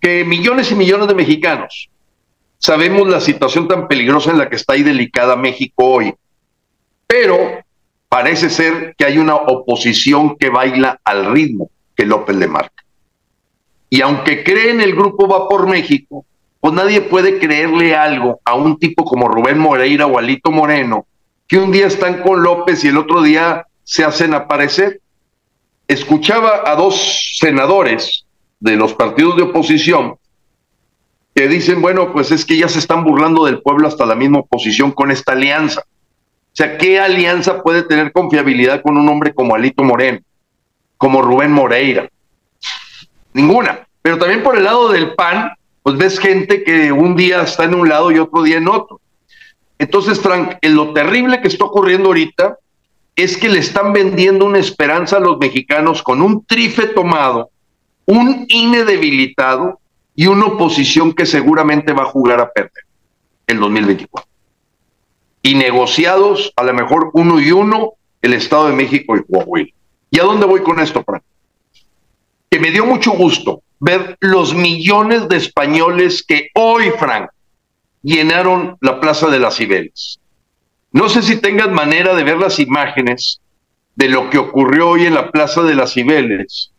[0.00, 1.88] Que millones y millones de mexicanos
[2.58, 6.14] sabemos la situación tan peligrosa en la que está ahí delicada México hoy,
[7.06, 7.62] pero
[8.08, 12.81] parece ser que hay una oposición que baila al ritmo que López le marca.
[13.92, 16.24] Y aunque cree en el grupo Va por México,
[16.60, 21.04] pues nadie puede creerle algo a un tipo como Rubén Moreira o Alito Moreno,
[21.46, 25.02] que un día están con López y el otro día se hacen aparecer.
[25.86, 28.24] Escuchaba a dos senadores
[28.60, 30.14] de los partidos de oposición
[31.34, 34.38] que dicen, bueno, pues es que ya se están burlando del pueblo hasta la misma
[34.38, 35.82] oposición con esta alianza.
[35.82, 40.20] O sea, ¿qué alianza puede tener confiabilidad con un hombre como Alito Moreno,
[40.96, 42.08] como Rubén Moreira?
[43.32, 43.86] Ninguna.
[44.02, 45.52] Pero también por el lado del PAN,
[45.82, 49.00] pues ves gente que un día está en un lado y otro día en otro.
[49.78, 52.56] Entonces, Frank, lo terrible que está ocurriendo ahorita
[53.16, 57.50] es que le están vendiendo una esperanza a los mexicanos con un trife tomado,
[58.06, 59.80] un INE debilitado
[60.14, 62.84] y una oposición que seguramente va a jugar a perder
[63.46, 64.28] en 2024.
[65.42, 69.72] Y negociados, a lo mejor uno y uno, el Estado de México y Coahuila.
[70.10, 71.22] ¿Y a dónde voy con esto, Frank?
[72.52, 77.30] Que me dio mucho gusto ver los millones de españoles que hoy, Frank,
[78.02, 80.20] llenaron la Plaza de las Cibeles.
[80.90, 83.40] No sé si tengas manera de ver las imágenes
[83.96, 86.72] de lo que ocurrió hoy en la Plaza de las Cibeles,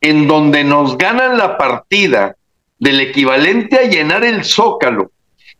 [0.00, 2.36] en donde nos ganan la partida
[2.78, 5.10] del equivalente a llenar el zócalo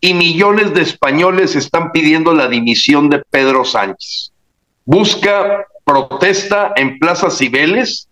[0.00, 4.30] y millones de españoles están pidiendo la dimisión de Pedro Sánchez.
[4.84, 8.07] Busca protesta en Plaza Cibeles.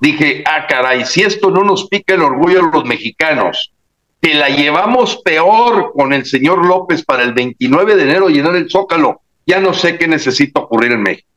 [0.00, 3.72] Dije, ah, caray, si esto no nos pica el orgullo a los mexicanos,
[4.20, 8.70] que la llevamos peor con el señor López para el 29 de enero llenar el
[8.70, 11.28] zócalo, ya no sé qué necesita ocurrir en México.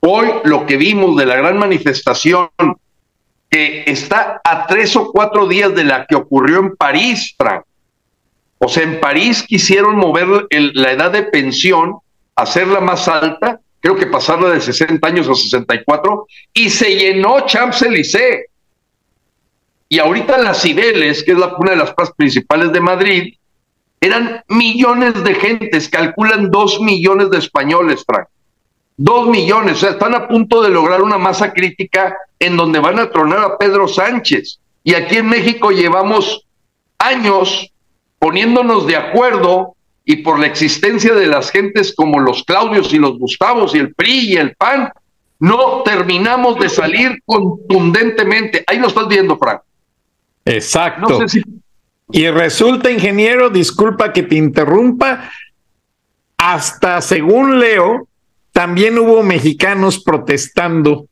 [0.00, 2.50] Hoy lo que vimos de la gran manifestación
[3.48, 7.64] que está a tres o cuatro días de la que ocurrió en París, Frank.
[8.58, 11.98] O sea, en París quisieron mover la edad de pensión,
[12.34, 18.46] hacerla más alta, creo que pasarla de 60 años a 64, y se llenó Champs-Élysées.
[19.88, 23.34] Y ahorita las Cibeles, que es la, una de las plazas principales de Madrid,
[24.00, 28.28] eran millones de gentes, calculan dos millones de españoles, Frank.
[28.96, 33.00] Dos millones, o sea, están a punto de lograr una masa crítica en donde van
[33.00, 34.60] a tronar a Pedro Sánchez.
[34.84, 36.46] Y aquí en México llevamos
[36.98, 37.72] años
[38.20, 39.74] poniéndonos de acuerdo
[40.04, 43.94] y por la existencia de las gentes como los Claudios y los Gustavos y el
[43.94, 44.90] PRI y el PAN,
[45.38, 48.64] no terminamos de salir contundentemente.
[48.66, 49.60] Ahí lo estás viendo, Frank.
[50.44, 51.20] Exacto.
[52.10, 55.30] Y resulta, ingeniero, disculpa que te interrumpa,
[56.36, 58.08] hasta según leo,
[58.52, 61.06] también hubo mexicanos protestando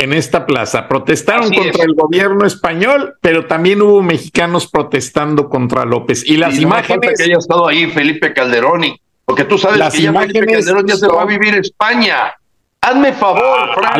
[0.00, 0.88] en esta plaza.
[0.88, 6.24] Protestaron contra el gobierno español, pero también hubo mexicanos protestando contra López.
[6.26, 7.18] Y las imágenes.
[7.18, 8.82] que haya estado ahí Felipe Calderón,
[9.26, 12.34] porque tú sabes que ya Felipe Calderón ya se va a vivir en España.
[12.80, 13.98] Hazme favor, ah,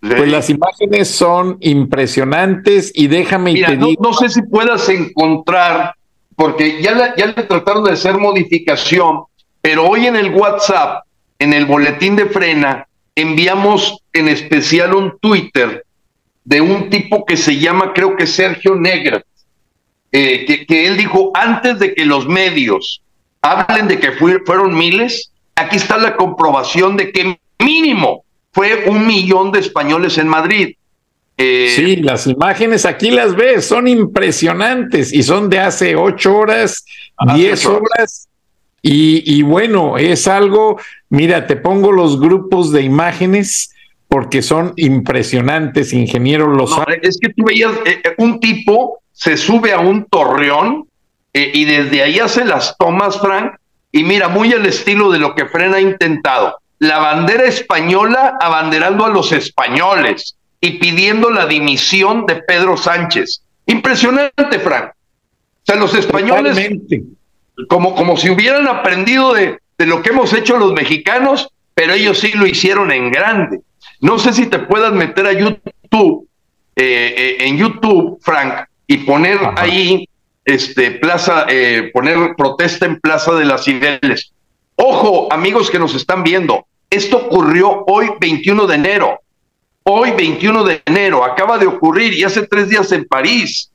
[0.00, 5.94] Pues las imágenes son impresionantes y déjame Mira, no, sé si puedas encontrar,
[6.36, 9.24] porque ya, ya le trataron de hacer modificación,
[9.60, 11.04] pero hoy en el WhatsApp
[11.38, 15.84] en el boletín de frena enviamos en especial un Twitter
[16.44, 19.24] de un tipo que se llama, creo que Sergio Negra,
[20.12, 23.02] eh, que, él dijo, antes de que los medios
[23.40, 29.52] hablen de que fueron miles, aquí está la comprobación de que mínimo fue un millón
[29.52, 30.74] de españoles en Madrid.
[31.36, 36.84] Eh, sí, las imágenes aquí las ves, son impresionantes y son de hace ocho horas,
[37.34, 38.28] diez horas
[38.86, 40.78] y, bueno, es algo,
[41.08, 43.74] mira, te pongo los grupos de imágenes
[44.08, 49.72] porque son impresionantes, ingeniero los Es que tú veías eh, eh, un tipo se sube
[49.72, 50.86] a un torreón
[51.32, 53.54] eh, y desde ahí hace las tomas, Frank,
[53.90, 56.58] y mira, muy al estilo de lo que Fren ha intentado.
[56.78, 63.42] La bandera española abanderando a los españoles y pidiendo la dimisión de Pedro Sánchez.
[63.66, 64.90] Impresionante, Frank.
[64.90, 66.58] O sea, los españoles
[67.68, 72.18] como, como si hubieran aprendido de, de lo que hemos hecho los mexicanos, pero ellos
[72.18, 73.60] sí lo hicieron en grande.
[74.00, 76.28] No sé si te puedas meter a YouTube,
[76.76, 80.08] eh, eh, en YouTube, Frank, y poner ahí,
[80.44, 84.32] este, plaza, eh, poner protesta en Plaza de las Cibeles.
[84.76, 89.20] Ojo, amigos que nos están viendo, esto ocurrió hoy 21 de enero.
[89.84, 93.70] Hoy 21 de enero, acaba de ocurrir y hace tres días en París.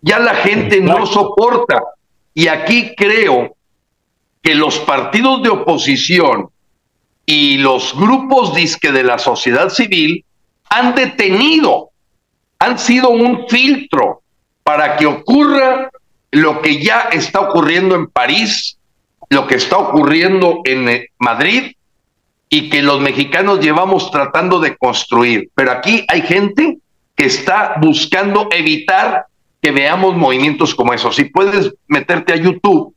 [0.00, 1.82] ya la gente no soporta.
[2.38, 3.56] Y aquí creo
[4.40, 6.50] que los partidos de oposición
[7.26, 10.24] y los grupos disque de la sociedad civil
[10.70, 11.90] han detenido,
[12.60, 14.22] han sido un filtro
[14.62, 15.90] para que ocurra
[16.30, 18.78] lo que ya está ocurriendo en París,
[19.30, 21.72] lo que está ocurriendo en eh, Madrid
[22.48, 25.50] y que los mexicanos llevamos tratando de construir.
[25.56, 26.78] Pero aquí hay gente
[27.16, 29.26] que está buscando evitar
[29.60, 31.16] que veamos movimientos como esos.
[31.16, 32.94] Si puedes meterte a YouTube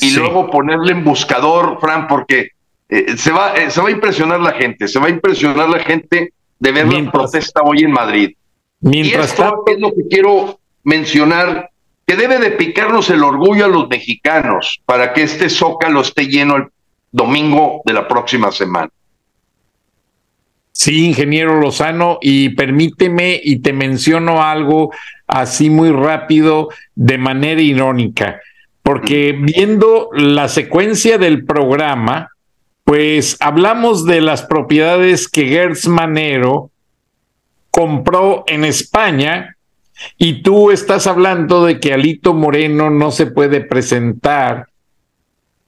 [0.00, 2.50] y luego ponerle en buscador, Fran, porque
[2.88, 5.80] eh, se, va, eh, se va a impresionar la gente, se va a impresionar la
[5.80, 8.32] gente de ver la protesta hoy en Madrid.
[8.80, 11.70] Mientras y esto es lo que quiero mencionar,
[12.06, 16.56] que debe de picarnos el orgullo a los mexicanos para que este zócalo esté lleno
[16.56, 16.64] el
[17.12, 18.90] domingo de la próxima semana.
[20.80, 24.90] Sí, ingeniero Lozano, y permíteme y te menciono algo
[25.26, 28.40] así muy rápido de manera irónica,
[28.82, 32.30] porque viendo la secuencia del programa,
[32.84, 36.70] pues hablamos de las propiedades que Gertz Manero
[37.70, 39.58] compró en España
[40.16, 44.68] y tú estás hablando de que Alito Moreno no se puede presentar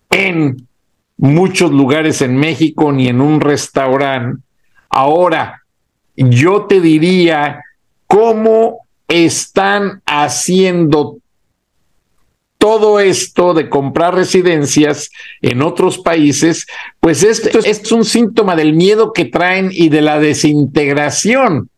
[0.08, 0.66] en
[1.18, 4.42] muchos lugares en México ni en un restaurante
[4.93, 5.62] Ahora,
[6.14, 7.62] yo te diría
[8.07, 11.16] cómo están haciendo
[12.59, 16.66] todo esto de comprar residencias en otros países,
[17.01, 21.70] pues esto es, un síntoma del miedo que traen y de la desintegración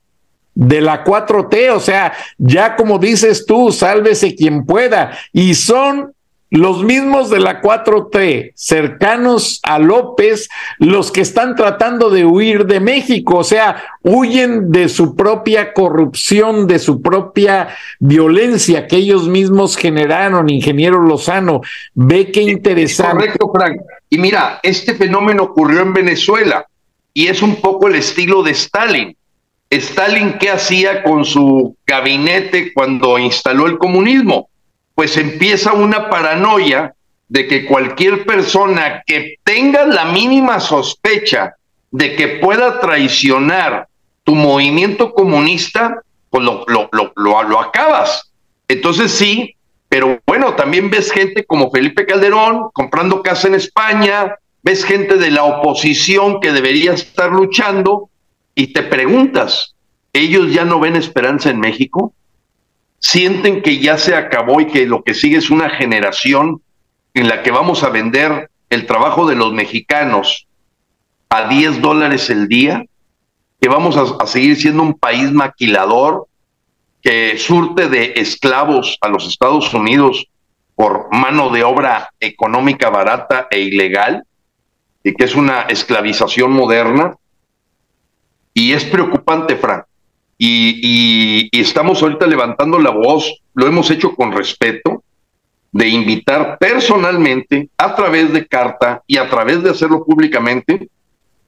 [0.55, 6.14] de la 4T, o sea, ya como dices tú, sálvese quien pueda, y son
[6.55, 10.49] los mismos de la 4T, cercanos a López,
[10.79, 16.69] los que están tratando de huir de México, o sea, huyen de su propia corrupción,
[16.69, 21.61] de su propia violencia que ellos mismos generaron, ingeniero Lozano.
[21.93, 23.17] Ve qué interesante.
[23.17, 23.81] Correcto, Frank.
[24.09, 26.65] Y mira, este fenómeno ocurrió en Venezuela
[27.13, 29.17] y es un poco el estilo de Stalin.
[29.71, 34.51] Stalin, ¿qué hacía con su gabinete cuando instaló el comunismo?
[34.95, 36.95] Pues empieza una paranoia
[37.29, 41.57] de que cualquier persona que tenga la mínima sospecha
[41.91, 43.89] de que pueda traicionar
[44.25, 48.33] tu movimiento comunista, pues lo, lo, lo, lo, acabas.
[48.69, 49.55] Entonces sí,
[49.89, 55.31] pero bueno, también ves gente como Felipe Calderón comprando casa en España, ves gente de
[55.31, 58.09] la oposición que debería estar luchando
[58.55, 59.75] y te preguntas,
[60.13, 62.13] ¿ellos ya no ven esperanza en México?
[63.05, 66.63] Sienten que ya se acabó y que lo que sigue es una generación
[67.13, 70.47] en la que vamos a vender el trabajo de los mexicanos
[71.29, 72.87] a 10 dólares el día,
[73.61, 76.27] que vamos a, seguir siendo un país maquilador
[77.03, 80.27] que surte de esclavos a los Estados Unidos
[80.75, 84.25] por mano de obra económica barata e ilegal,
[85.03, 87.15] y que es una esclavización moderna.
[88.55, 89.85] Y es preocupante, Frank,
[90.39, 95.03] y, estamos ahorita levantando la voz, lo hemos hecho con respeto,
[95.73, 100.89] de invitar personalmente, a través de carta y a través de hacerlo públicamente,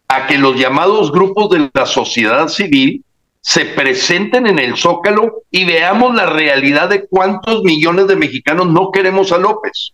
[0.09, 3.05] a que los llamados grupos de la sociedad civil
[3.41, 8.91] se presenten en el Zócalo y veamos la realidad de cuántos millones de mexicanos no
[8.91, 9.93] queremos a López,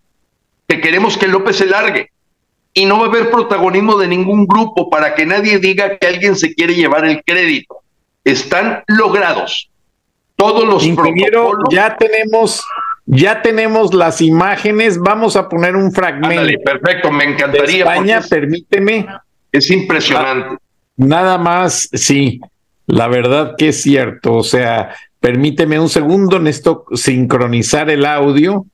[0.67, 2.09] que queremos que López se largue.
[2.75, 6.35] Y no va a haber protagonismo de ningún grupo para que nadie diga que alguien
[6.35, 7.82] se quiere llevar el crédito
[8.23, 9.69] están logrados.
[10.35, 12.63] Todos los Ingeniero, ya tenemos
[13.05, 16.61] ya tenemos las imágenes, vamos a poner un fragmento.
[16.63, 17.79] perfecto, me encantaría.
[17.79, 19.05] España, permíteme.
[19.51, 20.57] Es impresionante.
[20.95, 22.39] Nada más, sí,
[22.87, 24.35] la verdad que es cierto.
[24.35, 28.65] O sea, permíteme un segundo, necesito sincronizar el audio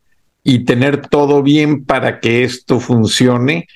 [0.43, 3.67] y tener todo bien para que esto funcione.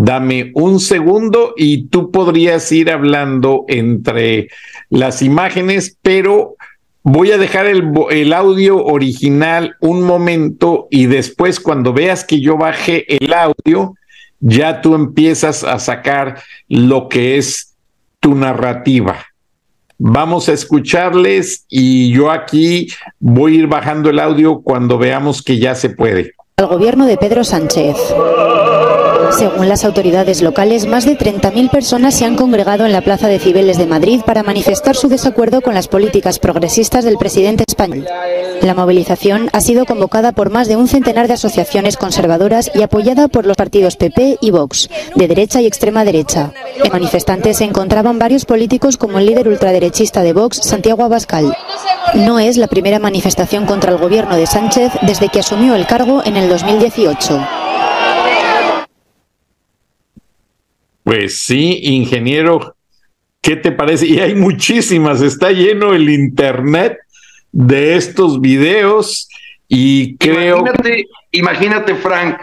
[0.00, 4.48] Dame un segundo y tú podrías ir hablando entre
[4.90, 6.54] las imágenes, pero
[7.02, 13.06] voy a dejar el, audio original un momento y después cuando veas que yo baje
[13.08, 13.96] el audio,
[14.38, 17.74] ya tú empiezas a sacar lo que es
[18.20, 19.26] tu narrativa.
[19.98, 22.86] Vamos a escucharles y yo aquí
[23.18, 26.34] voy a ir bajando el audio cuando veamos que ya se puede.
[26.56, 27.96] El gobierno de Pedro Sánchez.
[29.38, 33.38] Según las autoridades locales, más de 30.000 personas se han congregado en la Plaza de
[33.38, 38.04] Cibeles de Madrid para manifestar su desacuerdo con las políticas progresistas del presidente español.
[38.62, 43.28] La movilización ha sido convocada por más de un centenar de asociaciones conservadoras y apoyada
[43.28, 46.52] por los partidos PP y Vox, de derecha y extrema derecha.
[46.82, 51.56] En manifestantes se encontraban varios políticos como el líder ultraderechista de Vox, Santiago Abascal.
[52.14, 56.22] No es la primera manifestación contra el gobierno de Sánchez desde que asumió el cargo
[56.24, 57.67] en el 2018.
[61.08, 62.76] Pues sí, ingeniero,
[63.40, 64.06] ¿qué te parece?
[64.06, 66.98] Y hay muchísimas, está lleno el internet
[67.50, 69.26] de estos videos
[69.68, 70.58] y creo...
[70.58, 72.42] Imagínate, imagínate Frank,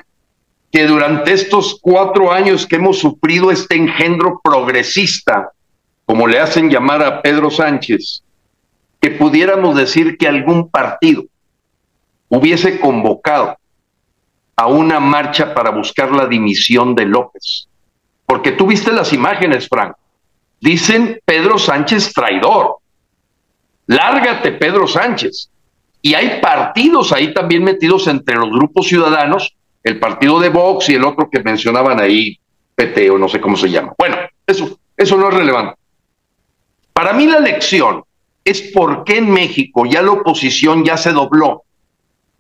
[0.72, 5.52] que durante estos cuatro años que hemos sufrido este engendro progresista,
[6.08, 8.24] como le hacen llamar a Pedro Sánchez,
[9.00, 11.26] que pudiéramos decir que algún partido
[12.30, 13.60] hubiese convocado
[14.56, 17.68] a una marcha para buscar la dimisión de López.
[18.26, 19.96] Porque tú viste las imágenes, Frank.
[20.60, 22.78] Dicen Pedro Sánchez traidor.
[23.88, 25.50] Lárgate, Pedro Sánchez.
[26.02, 30.96] Y hay partidos ahí también metidos entre los grupos ciudadanos, el partido de Vox y
[30.96, 32.40] el otro que mencionaban ahí,
[32.76, 33.94] PT o no sé cómo se llama.
[33.98, 35.76] Bueno, eso, eso no es relevante.
[36.94, 38.04] Para mí la lección
[38.44, 41.64] es por qué en México ya la oposición ya se dobló,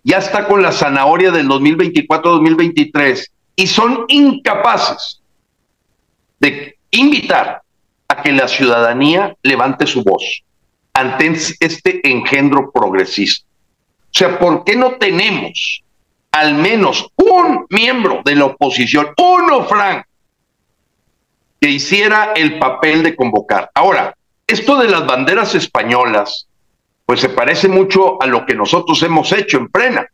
[0.03, 5.21] ya está con la zanahoria del 2024-2023 y son incapaces
[6.39, 7.61] de invitar
[8.07, 10.43] a que la ciudadanía levante su voz
[10.93, 13.45] ante este engendro progresista.
[13.47, 15.83] O sea, ¿por qué no tenemos
[16.31, 20.05] al menos un miembro de la oposición, uno, Frank,
[21.59, 23.69] que hiciera el papel de convocar?
[23.73, 24.15] Ahora,
[24.47, 26.47] esto de las banderas españolas,
[27.05, 30.07] pues se parece mucho a lo que nosotros hemos hecho en Frena,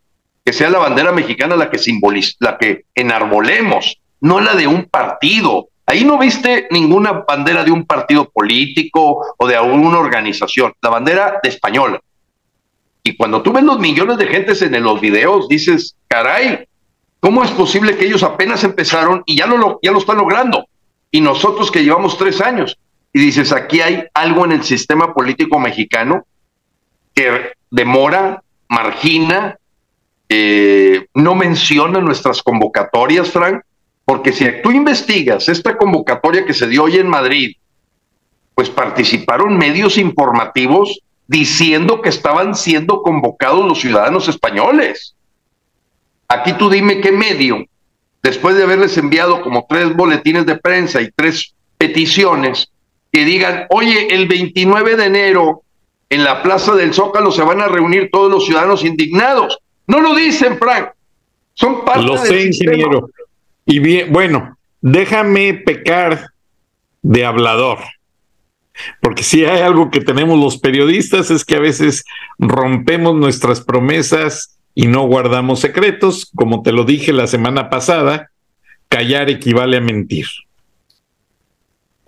[0.44, 4.86] que sea la bandera mexicana la que simboliza, la que enarbolemos, no la de un
[4.86, 10.90] partido, Ahí no viste ninguna bandera de un partido político o de alguna organización, la
[10.90, 12.00] bandera de española.
[13.04, 16.68] Y cuando tú ves los millones de gentes en los videos, dices, caray,
[17.20, 20.66] ¿cómo es posible que ellos apenas empezaron y ya lo, están logrando?
[21.10, 22.78] Y nosotros que llevamos tres años.
[23.12, 26.26] Y dices, aquí hay algo en el sistema político mexicano
[27.14, 29.58] que demora, margina,
[30.30, 33.64] eh, no menciona nuestras convocatorias, Frank,
[34.12, 37.56] porque si tú investigas esta convocatoria que se dio hoy en Madrid,
[38.54, 45.16] pues participaron medios informativos diciendo que estaban siendo convocados los ciudadanos españoles.
[46.28, 47.64] Aquí tú dime qué medio,
[48.22, 52.70] después de haberles enviado como tres boletines de prensa y tres peticiones,
[53.14, 55.62] que digan, oye, el 29 de enero
[56.10, 59.58] en la Plaza del Zócalo se van a reunir todos los ciudadanos indignados.
[59.88, 60.90] No lo dicen, Frank.
[61.54, 63.10] Son parte lo sé, ingeniero.
[63.66, 66.32] Y bien, bueno, déjame pecar
[67.02, 67.80] de hablador.
[69.02, 72.04] Porque si hay algo que tenemos los periodistas es que a veces
[72.40, 76.32] rompemos nuestras promesas y no guardamos secretos.
[76.36, 78.32] Como te lo dije la semana pasada,
[78.90, 80.26] callar equivale a mentir.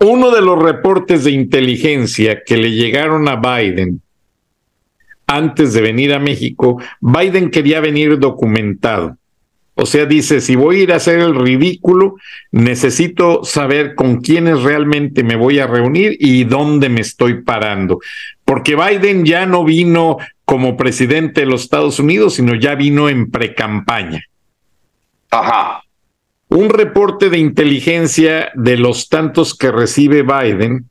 [0.00, 4.02] Uno de los reportes de inteligencia que le llegaron a Biden
[5.26, 9.16] antes de venir a México, Biden quería venir documentado.
[9.76, 12.16] O sea, dice, si voy a ir a hacer el ridículo,
[12.52, 17.98] necesito saber con quiénes realmente me voy a reunir y dónde me estoy parando.
[18.44, 23.30] Porque Biden ya no vino como presidente de los Estados Unidos, sino ya vino en
[23.30, 24.22] precampaña.
[25.30, 25.82] Ajá.
[26.48, 30.88] Un reporte de inteligencia de los tantos que recibe Biden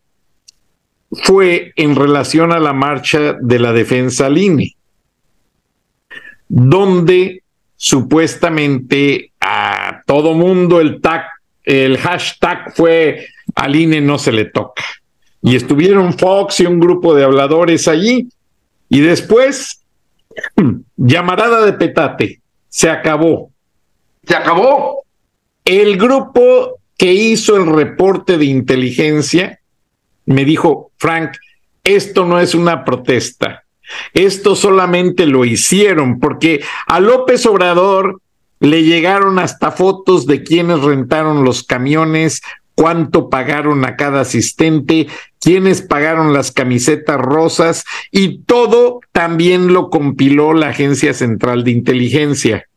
[1.11, 4.75] fue en relación a la marcha de la defensa al INE,
[6.49, 7.42] donde
[7.83, 11.25] supuestamente a todo mundo el tag,
[11.65, 14.85] el hashtag fue al INE no se le toca.
[15.41, 18.29] Y estuvieron Fox y un grupo de habladores allí.
[18.87, 19.81] Y después,
[20.95, 23.51] llamarada de petate, se acabó.
[24.25, 25.03] Se acabó.
[25.65, 29.59] El grupo que hizo el reporte de inteligencia
[30.25, 31.31] me dijo, Frank,
[31.83, 33.62] esto no es una protesta,
[34.13, 38.21] esto solamente lo hicieron porque a López Obrador
[38.59, 42.41] le llegaron hasta fotos de quienes rentaron los camiones,
[42.75, 45.07] cuánto pagaron a cada asistente,
[45.39, 52.67] quiénes pagaron las camisetas rosas y todo también lo compiló la Agencia Central de Inteligencia.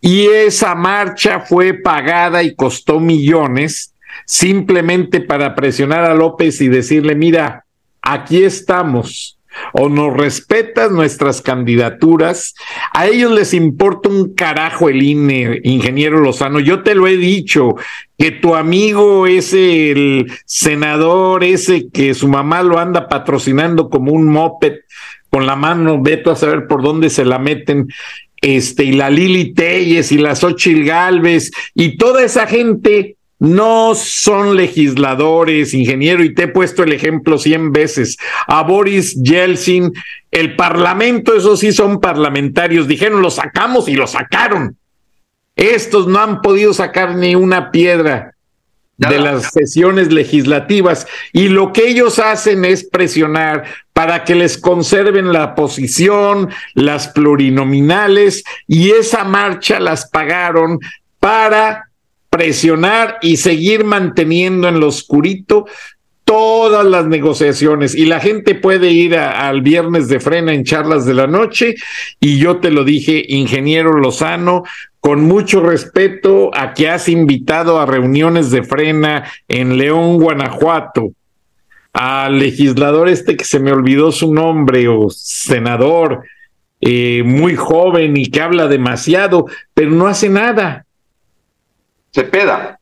[0.00, 3.94] Y esa marcha fue pagada y costó millones
[4.24, 7.66] simplemente para presionar a López y decirle, mira,
[8.00, 9.35] aquí estamos,
[9.72, 12.54] o nos respetas nuestras candidaturas,
[12.92, 16.60] a ellos les importa un carajo el INE, ingeniero Lozano.
[16.60, 17.74] Yo te lo he dicho,
[18.18, 24.26] que tu amigo es el senador ese que su mamá lo anda patrocinando como un
[24.26, 24.80] moped
[25.30, 27.88] con la mano, veto a saber por dónde se la meten,
[28.40, 34.56] este, y la Lili Telles y la Xochil Galvez y toda esa gente no son
[34.56, 38.16] legisladores, ingeniero, y te he puesto el ejemplo cien veces.
[38.46, 39.92] A Boris Yeltsin,
[40.30, 44.76] el parlamento, esos sí son parlamentarios, dijeron, lo sacamos y lo sacaron.
[45.54, 48.32] Estos no han podido sacar ni una piedra
[48.98, 55.32] de las sesiones legislativas y lo que ellos hacen es presionar para que les conserven
[55.32, 60.78] la posición, las plurinominales y esa marcha las pagaron
[61.20, 61.85] para
[62.36, 65.64] presionar y seguir manteniendo en lo oscurito
[66.24, 67.94] todas las negociaciones.
[67.94, 71.76] Y la gente puede ir al viernes de frena en charlas de la noche.
[72.20, 74.64] Y yo te lo dije, ingeniero Lozano,
[75.00, 81.12] con mucho respeto a que has invitado a reuniones de frena en León, Guanajuato,
[81.94, 86.24] al legislador este que se me olvidó su nombre o senador,
[86.82, 90.85] eh, muy joven y que habla demasiado, pero no hace nada.
[92.16, 92.80] Cepeda.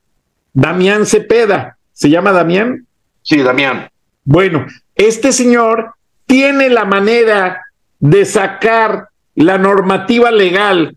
[0.53, 1.77] Damián Cepeda.
[1.93, 2.87] ¿Se llama Damián?
[3.21, 3.89] Sí, Damián.
[4.23, 4.65] Bueno,
[4.95, 7.61] este señor tiene la manera
[7.99, 10.97] de sacar la normativa legal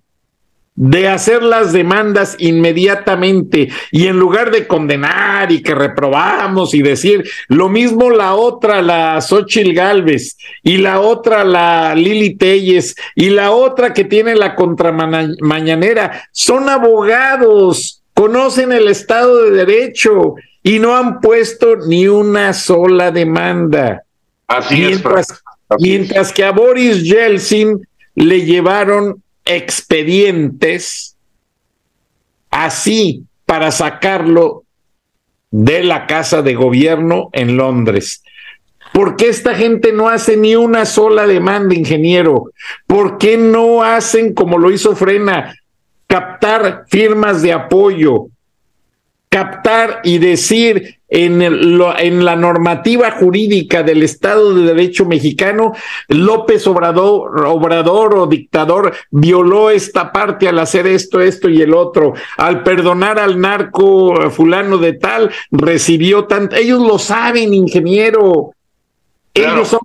[0.78, 7.28] de hacer las demandas inmediatamente y en lugar de condenar y que reprobamos y decir
[7.48, 13.50] lo mismo la otra, la Xochil Galvez y la otra, la Lili Telles y la
[13.50, 21.22] otra que tiene la contramañanera, son abogados, conocen el Estado de Derecho y no han
[21.22, 24.06] puesto ni una sola demanda.
[24.48, 25.44] Así mientras, es.
[25.80, 31.16] mientras que a Boris Yeltsin le llevaron expedientes
[32.50, 34.64] así para sacarlo
[35.52, 38.24] de la casa de gobierno en Londres.
[38.94, 42.46] ¿Por qué esta gente no hace ni una sola demanda, ingeniero?
[42.88, 45.54] ¿Por qué no hacen como lo hizo Frena?
[46.08, 48.28] Captar firmas de apoyo,
[49.30, 55.74] captar y decir en, en, la normativa jurídica del Estado de Derecho mexicano,
[56.08, 62.14] López Obrador, Obrador o dictador violó esta parte al hacer esto, esto y el otro.
[62.38, 66.56] Al perdonar al narco fulano de tal, recibió tanto.
[66.56, 68.52] Ellos lo saben, ingeniero.
[69.34, 69.82] Ellos son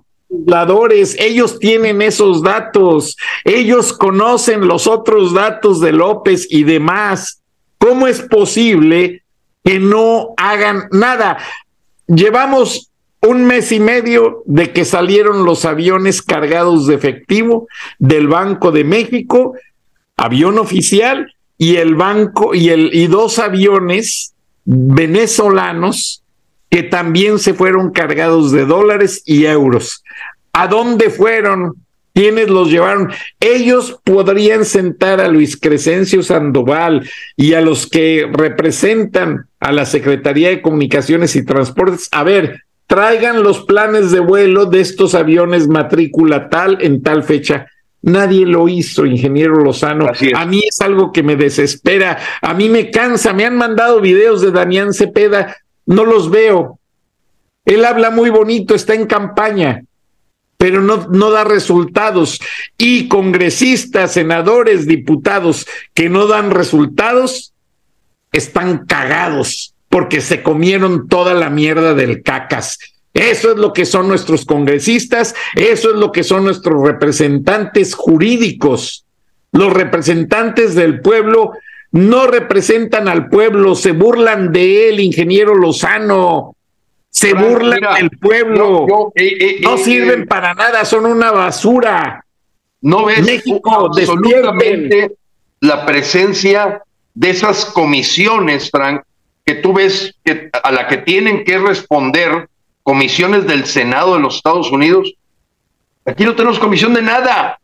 [1.19, 7.41] ellos tienen esos datos, ellos conocen los otros datos de López y demás.
[7.77, 9.23] ¿Cómo es posible
[9.63, 11.37] que no hagan nada?
[12.07, 12.89] Llevamos
[13.21, 17.67] un mes y medio de que salieron los aviones cargados de efectivo
[17.99, 19.53] del Banco de México,
[20.17, 24.33] avión oficial, y el banco y el y dos aviones
[24.65, 26.23] venezolanos
[26.69, 30.02] que también se fueron cargados de dólares y euros.
[30.53, 31.73] ¿A dónde fueron?
[32.13, 33.11] ¿Quiénes los llevaron?
[33.39, 40.49] Ellos podrían sentar a Luis Crescencio Sandoval y a los que representan a la Secretaría
[40.49, 42.07] de Comunicaciones y Transportes.
[42.11, 47.65] A ver, traigan los planes de vuelo de estos aviones matrícula tal en tal fecha.
[48.03, 50.07] Nadie lo hizo, ingeniero Lozano.
[50.35, 53.33] A mí es algo que me desespera, a mí me cansa.
[53.33, 56.79] Me han mandado videos de Damián Cepeda no los veo.
[57.65, 59.83] Él habla muy bonito, está en campaña,
[60.63, 62.39] pero no, no da resultados.
[62.77, 67.53] Y congresistas, senadores, diputados que no dan resultados,
[68.31, 72.79] están cagados porque se comieron toda la mierda del cacas.
[73.13, 79.03] Eso es lo que son nuestros congresistas, eso es lo que son nuestros representantes jurídicos.
[79.51, 81.51] Los representantes del pueblo
[81.91, 86.52] no representan al pueblo, se burlan de él, ingeniero Lozano,
[87.13, 92.25] se burlan del pueblo, no, eh, eh, eh, sirven para nada, son una basura.
[92.81, 95.15] No ves México, absolutamente
[95.59, 96.81] la presencia
[97.13, 99.03] de esas comisiones, Frank,
[99.45, 102.49] que tú ves que a la que tienen que responder
[102.81, 105.13] comisiones del Senado de los Estados Unidos.
[106.05, 107.59] Aquí no tenemos comisión de nada.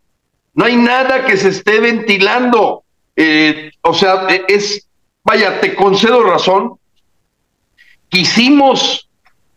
[0.53, 2.83] No hay nada que se esté ventilando.
[3.15, 4.87] Eh, o sea, e, es,
[5.23, 6.75] vaya, te concedo razón.
[8.09, 9.08] Quisimos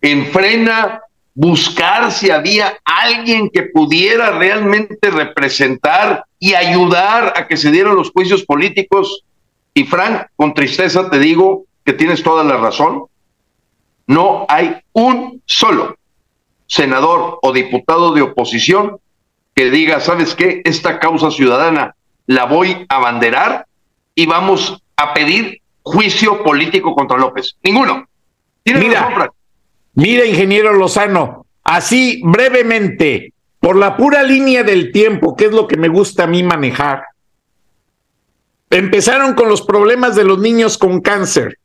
[0.02, 1.00] en frena
[1.34, 8.10] buscar si había alguien que pudiera realmente representar y ayudar a que se dieran los
[8.10, 9.24] juicios políticos.
[9.72, 13.04] Y Frank, con tristeza te digo que tienes toda la razón.
[14.06, 15.96] No hay un solo
[16.66, 18.98] senador o diputado de oposición
[19.54, 20.62] que diga, ¿sabes qué?
[20.64, 21.94] Esta causa ciudadana
[22.26, 23.66] la voy a abanderar
[24.14, 27.56] y vamos a pedir juicio político contra López.
[27.62, 28.06] Ninguno.
[28.64, 29.30] Mira,
[29.94, 35.76] mira, ingeniero Lozano, así brevemente, por la pura línea del tiempo, que es lo que
[35.76, 37.04] me gusta a mí manejar.
[38.70, 41.58] Empezaron con los problemas de los niños con cáncer.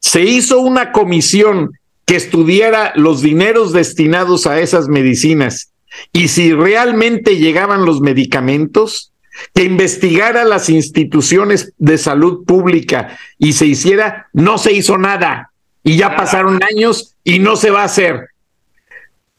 [0.00, 5.72] Se hizo una comisión que estudiara los dineros destinados a esas medicinas
[6.12, 9.10] y si realmente llegaban los medicamentos,
[9.54, 15.49] que investigara las instituciones de salud pública y se hiciera, no se hizo nada.
[15.82, 18.28] Y ya pasaron años y no se va a hacer.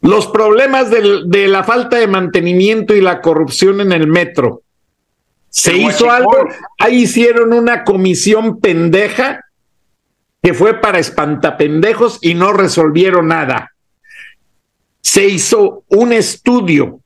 [0.01, 4.63] Los problemas de la falta de mantenimiento y la corrupción en el metro.
[5.49, 6.47] Se hizo algo,
[6.79, 9.45] ahí hicieron una comisión pendeja
[10.41, 13.71] que fue para espantapendejos y no resolvieron nada.
[15.01, 17.01] Se hizo un estudio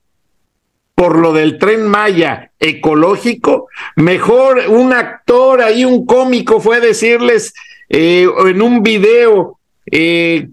[0.94, 7.52] por lo del tren Maya ecológico, mejor un actor ahí, un cómico fue decirles
[7.88, 9.58] eh, en un video,
[9.90, 10.48] eh,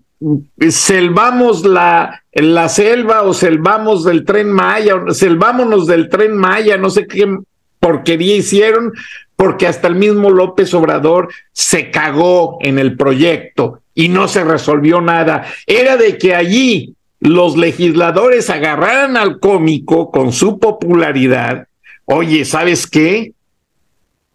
[0.70, 7.08] selvamos la, la selva o selvamos del tren Maya, selvámonos del tren Maya, no sé
[7.08, 7.38] qué
[7.80, 8.94] porquería hicieron,
[9.36, 15.02] porque hasta el mismo López Obrador se cagó en el proyecto y no se resolvió
[15.02, 15.46] nada.
[15.68, 21.68] Era de que allí los legisladores agarraran al cómico con su popularidad.
[22.06, 23.34] Oye, ¿sabes qué?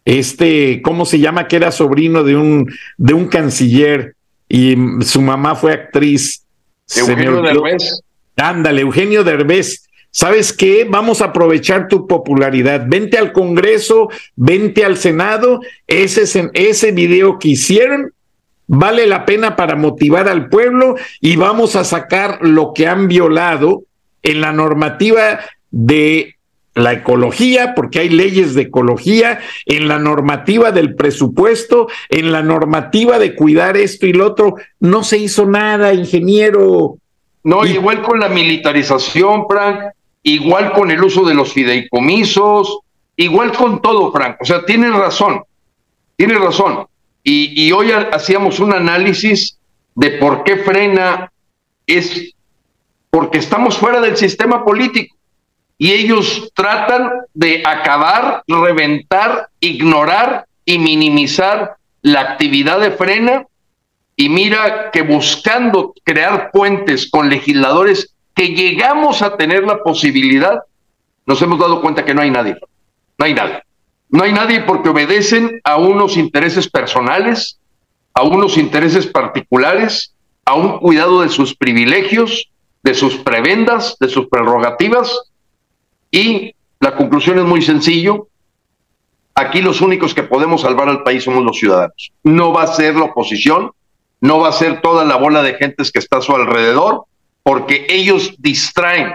[0.09, 1.47] Este, ¿cómo se llama?
[1.47, 4.15] Que era sobrino de un, de un canciller
[4.47, 6.47] y su mamá fue actriz.
[6.95, 8.01] Eugenio Derbez.
[8.35, 9.87] Ándale, Eugenio Derbez.
[10.09, 10.87] ¿Sabes qué?
[10.89, 12.85] Vamos a aprovechar tu popularidad.
[12.87, 15.59] Vente al Congreso, vente al Senado.
[15.85, 18.11] Ese, ese video que hicieron
[18.65, 23.83] vale la pena para motivar al pueblo y vamos a sacar lo que han violado
[24.23, 26.38] en la normativa de
[26.79, 33.19] la ecología, porque hay leyes de ecología, en la normativa del presupuesto, en la normativa
[33.19, 34.55] de cuidar esto y lo otro.
[34.79, 36.97] No se hizo nada, ingeniero.
[37.43, 42.79] No, igual con la militarización, Frank, igual con el uso de los fideicomisos,
[43.15, 44.37] igual con todo, Frank.
[44.41, 45.43] O sea, tienes razón,
[46.15, 46.85] tienes razón.
[47.23, 49.59] Y, hoy hacíamos un análisis
[49.93, 51.31] de por qué frena,
[51.85, 52.33] es
[53.11, 55.15] porque estamos fuera del sistema político
[55.79, 63.47] y ellos tratan de acabar, reventar, ignorar y minimizar la actividad de frena
[64.15, 70.59] y mira que buscando crear puentes con legisladores que llegamos a tener la posibilidad,
[71.25, 72.57] nos hemos dado cuenta que no hay nadie,
[73.17, 73.63] no hay nadie.
[74.09, 77.59] No hay nadie porque obedecen a unos intereses personales,
[78.13, 80.13] a unos intereses particulares,
[80.45, 82.49] a un cuidado de sus privilegios,
[82.81, 85.28] de sus prebendas, de sus prerrogativas.
[86.11, 88.27] Y la conclusión es muy sencillo.
[89.35, 92.11] Aquí los únicos que podemos salvar al país somos los ciudadanos.
[92.23, 93.71] No va a ser la oposición,
[94.21, 97.05] no va a ser toda la bola de gentes que está a su alrededor,
[97.43, 99.13] porque ellos distraen.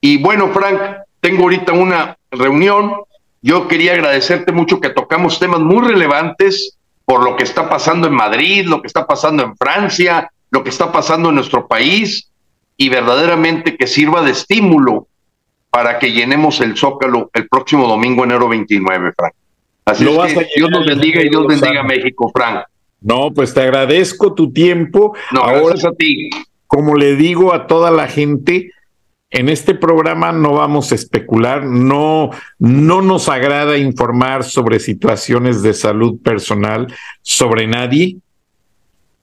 [0.00, 0.80] Y bueno, Frank,
[1.20, 3.06] tengo ahorita una reunión
[3.46, 8.14] yo quería agradecerte mucho que tocamos temas muy relevantes por lo que está pasando en
[8.14, 12.28] Madrid, lo que está pasando en Francia, lo que está pasando en nuestro país
[12.76, 15.06] y verdaderamente que sirva de estímulo
[15.76, 19.34] para que llenemos el Zócalo el próximo domingo, enero 29, Frank.
[19.84, 22.64] Así es que Dios nos bendiga y Dios bendiga a México, Frank.
[23.02, 25.14] No, pues te agradezco tu tiempo.
[25.32, 26.30] No, Ahora, a ti.
[26.66, 28.70] Como le digo a toda la gente,
[29.28, 35.74] en este programa no vamos a especular, no, no nos agrada informar sobre situaciones de
[35.74, 36.86] salud personal
[37.20, 38.16] sobre nadie.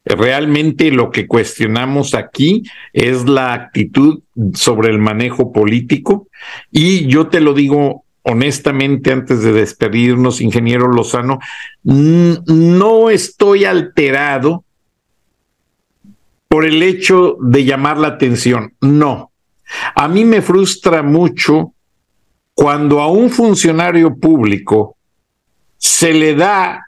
[0.06, 4.22] Realmente lo que cuestionamos aquí es la actitud
[4.54, 6.28] sobre el manejo político.
[6.72, 11.40] Y yo te lo digo honestamente antes de despedirnos, ingeniero Lozano,
[11.84, 14.64] no estoy alterado
[16.48, 19.32] por el hecho de llamar la atención, no.
[19.96, 21.74] A mí me frustra mucho
[22.54, 24.98] cuando a un funcionario público
[25.78, 26.88] se le da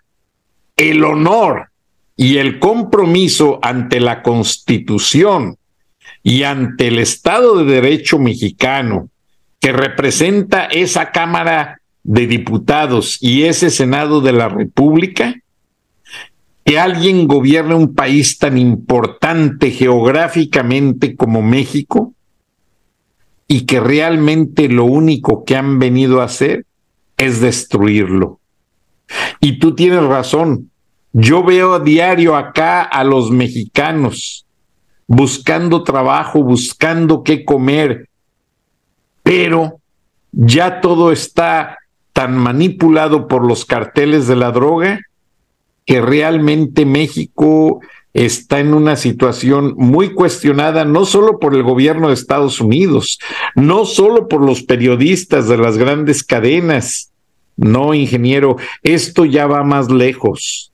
[0.77, 1.69] el honor
[2.15, 5.57] y el compromiso ante la Constitución
[6.23, 9.09] y ante el Estado de Derecho mexicano
[9.59, 15.35] que representa esa Cámara de Diputados y ese Senado de la República,
[16.63, 22.13] que alguien gobierne un país tan importante geográficamente como México,
[23.47, 26.65] y que realmente lo único que han venido a hacer
[27.17, 28.39] es destruirlo.
[29.39, 30.71] Y tú tienes razón.
[31.17, 34.45] Yo veo a diario acá a los mexicanos
[35.07, 38.09] buscando trabajo, buscando qué comer,
[39.23, 39.79] pero
[40.33, 41.77] ya todo está
[42.11, 44.99] tan manipulado por los carteles de la droga
[45.85, 47.79] que realmente México
[48.13, 53.19] está en una situación muy cuestionada, no solo por el gobierno de Estados Unidos,
[53.55, 57.13] no solo por los periodistas de las grandes cadenas.
[57.55, 60.73] No, ingeniero, esto ya va más lejos.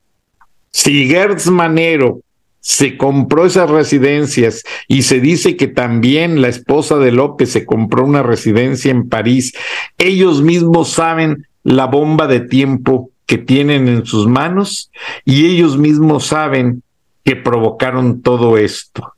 [0.72, 2.20] Si Gertz Manero
[2.60, 8.04] se compró esas residencias y se dice que también la esposa de López se compró
[8.04, 9.52] una residencia en París,
[9.98, 14.90] ellos mismos saben la bomba de tiempo que tienen en sus manos
[15.24, 16.82] y ellos mismos saben
[17.24, 19.14] que provocaron todo esto.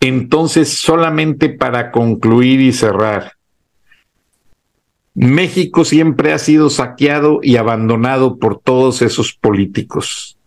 [0.00, 3.32] Entonces, solamente para concluir y cerrar,
[5.14, 10.38] México siempre ha sido saqueado y abandonado por todos esos políticos.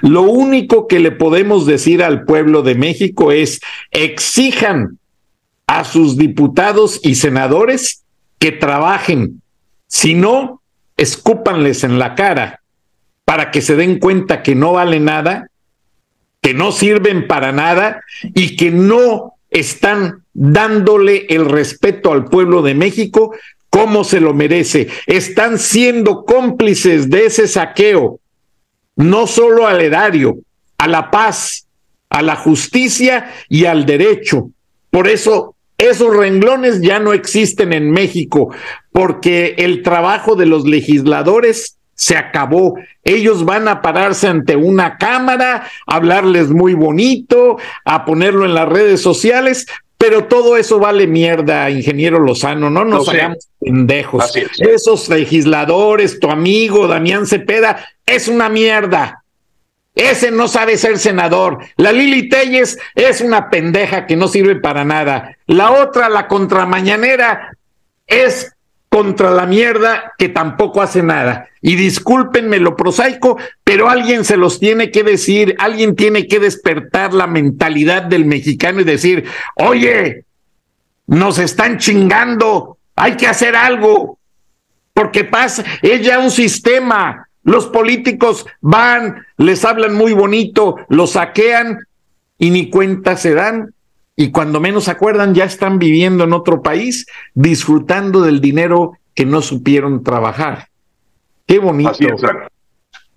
[0.00, 3.60] Lo único que le podemos decir al pueblo de México es
[3.90, 4.98] exijan
[5.66, 8.02] a sus diputados y senadores
[8.38, 9.42] que trabajen.
[9.86, 10.62] Si no,
[10.96, 12.60] escúpanles en la cara
[13.24, 15.48] para que se den cuenta que no vale nada,
[16.40, 22.74] que no sirven para nada y que no están dándole el respeto al pueblo de
[22.74, 23.34] México
[23.68, 24.88] como se lo merece.
[25.06, 28.19] Están siendo cómplices de ese saqueo
[29.00, 30.38] no solo al erario,
[30.76, 31.66] a la paz,
[32.10, 34.50] a la justicia y al derecho.
[34.90, 38.54] Por eso esos renglones ya no existen en México,
[38.92, 42.74] porque el trabajo de los legisladores se acabó.
[43.02, 49.00] Ellos van a pararse ante una cámara, hablarles muy bonito, a ponerlo en las redes
[49.00, 49.66] sociales,
[50.00, 54.32] pero todo eso vale mierda, ingeniero Lozano, no nos hagamos pendejos.
[54.58, 59.22] Esos legisladores, tu amigo Damián Cepeda, es una mierda.
[59.94, 61.58] Ese no sabe ser senador.
[61.76, 65.36] La Lili Telles es una pendeja que no sirve para nada.
[65.46, 67.54] La otra, la contramañanera,
[68.06, 68.54] es
[68.90, 71.48] contra la mierda que tampoco hace nada.
[71.62, 77.14] Y discúlpenme lo prosaico, pero alguien se los tiene que decir, alguien tiene que despertar
[77.14, 79.24] la mentalidad del mexicano y decir,
[79.54, 80.24] oye,
[81.06, 84.18] nos están chingando, hay que hacer algo,
[84.92, 87.28] porque pasa, es ya un sistema.
[87.42, 91.78] Los políticos van, les hablan muy bonito, los saquean
[92.38, 93.72] y ni cuenta se dan
[94.20, 99.40] y cuando menos acuerdan ya están viviendo en otro país disfrutando del dinero que no
[99.40, 100.68] supieron trabajar.
[101.46, 101.96] Qué bonito.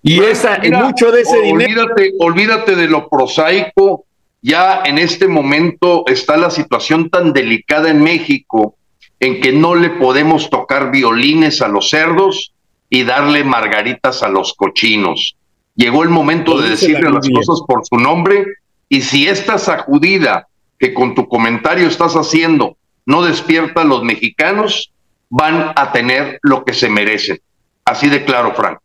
[0.02, 1.82] y esa, mucho de ese dinero.
[1.82, 4.06] Olvídate, olvídate de lo prosaico.
[4.40, 8.76] Ya en este momento está la situación tan delicada en México
[9.20, 12.54] en que no le podemos tocar violines a los cerdos
[12.88, 15.36] y darle margaritas a los cochinos.
[15.74, 18.46] Llegó el momento de decirle las cosas por su nombre
[18.88, 20.48] y si esta sacudida
[20.84, 22.76] que con tu comentario estás haciendo
[23.06, 24.92] no despierta a los mexicanos,
[25.30, 27.40] van a tener lo que se merecen.
[27.86, 28.80] Así de claro, Frank.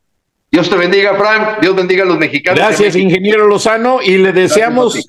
[0.50, 1.60] Dios te bendiga, Frank.
[1.60, 2.58] Dios bendiga a los mexicanos.
[2.58, 4.02] Gracias, ingeniero Lozano.
[4.02, 5.06] Y le deseamos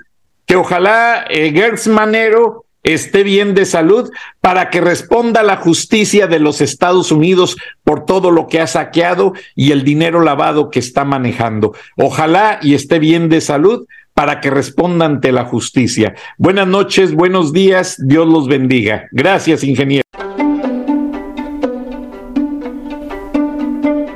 [0.47, 4.11] que ojalá eh, Gertz Manero esté bien de salud
[4.41, 9.35] para que responda la justicia de los Estados Unidos por todo lo que ha saqueado
[9.55, 11.73] y el dinero lavado que está manejando.
[11.97, 13.87] Ojalá y esté bien de salud
[14.21, 16.15] para que responda ante la justicia.
[16.37, 19.09] Buenas noches, buenos días, Dios los bendiga.
[19.13, 20.05] Gracias, ingeniero.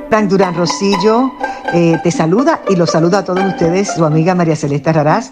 [0.09, 1.31] Frank Durán Rosillo
[1.73, 5.31] eh, te saluda y los saluda a todos ustedes, su amiga María Celeste Raraz,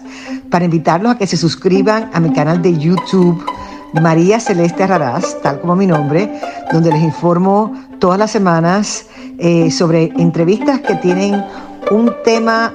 [0.50, 3.44] para invitarlos a que se suscriban a mi canal de YouTube
[3.92, 6.28] María Celeste Raraz, tal como mi nombre,
[6.72, 9.06] donde les informo todas las semanas
[9.38, 11.44] eh, sobre entrevistas que tienen
[11.92, 12.74] un tema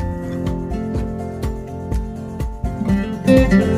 [3.25, 3.70] thank you.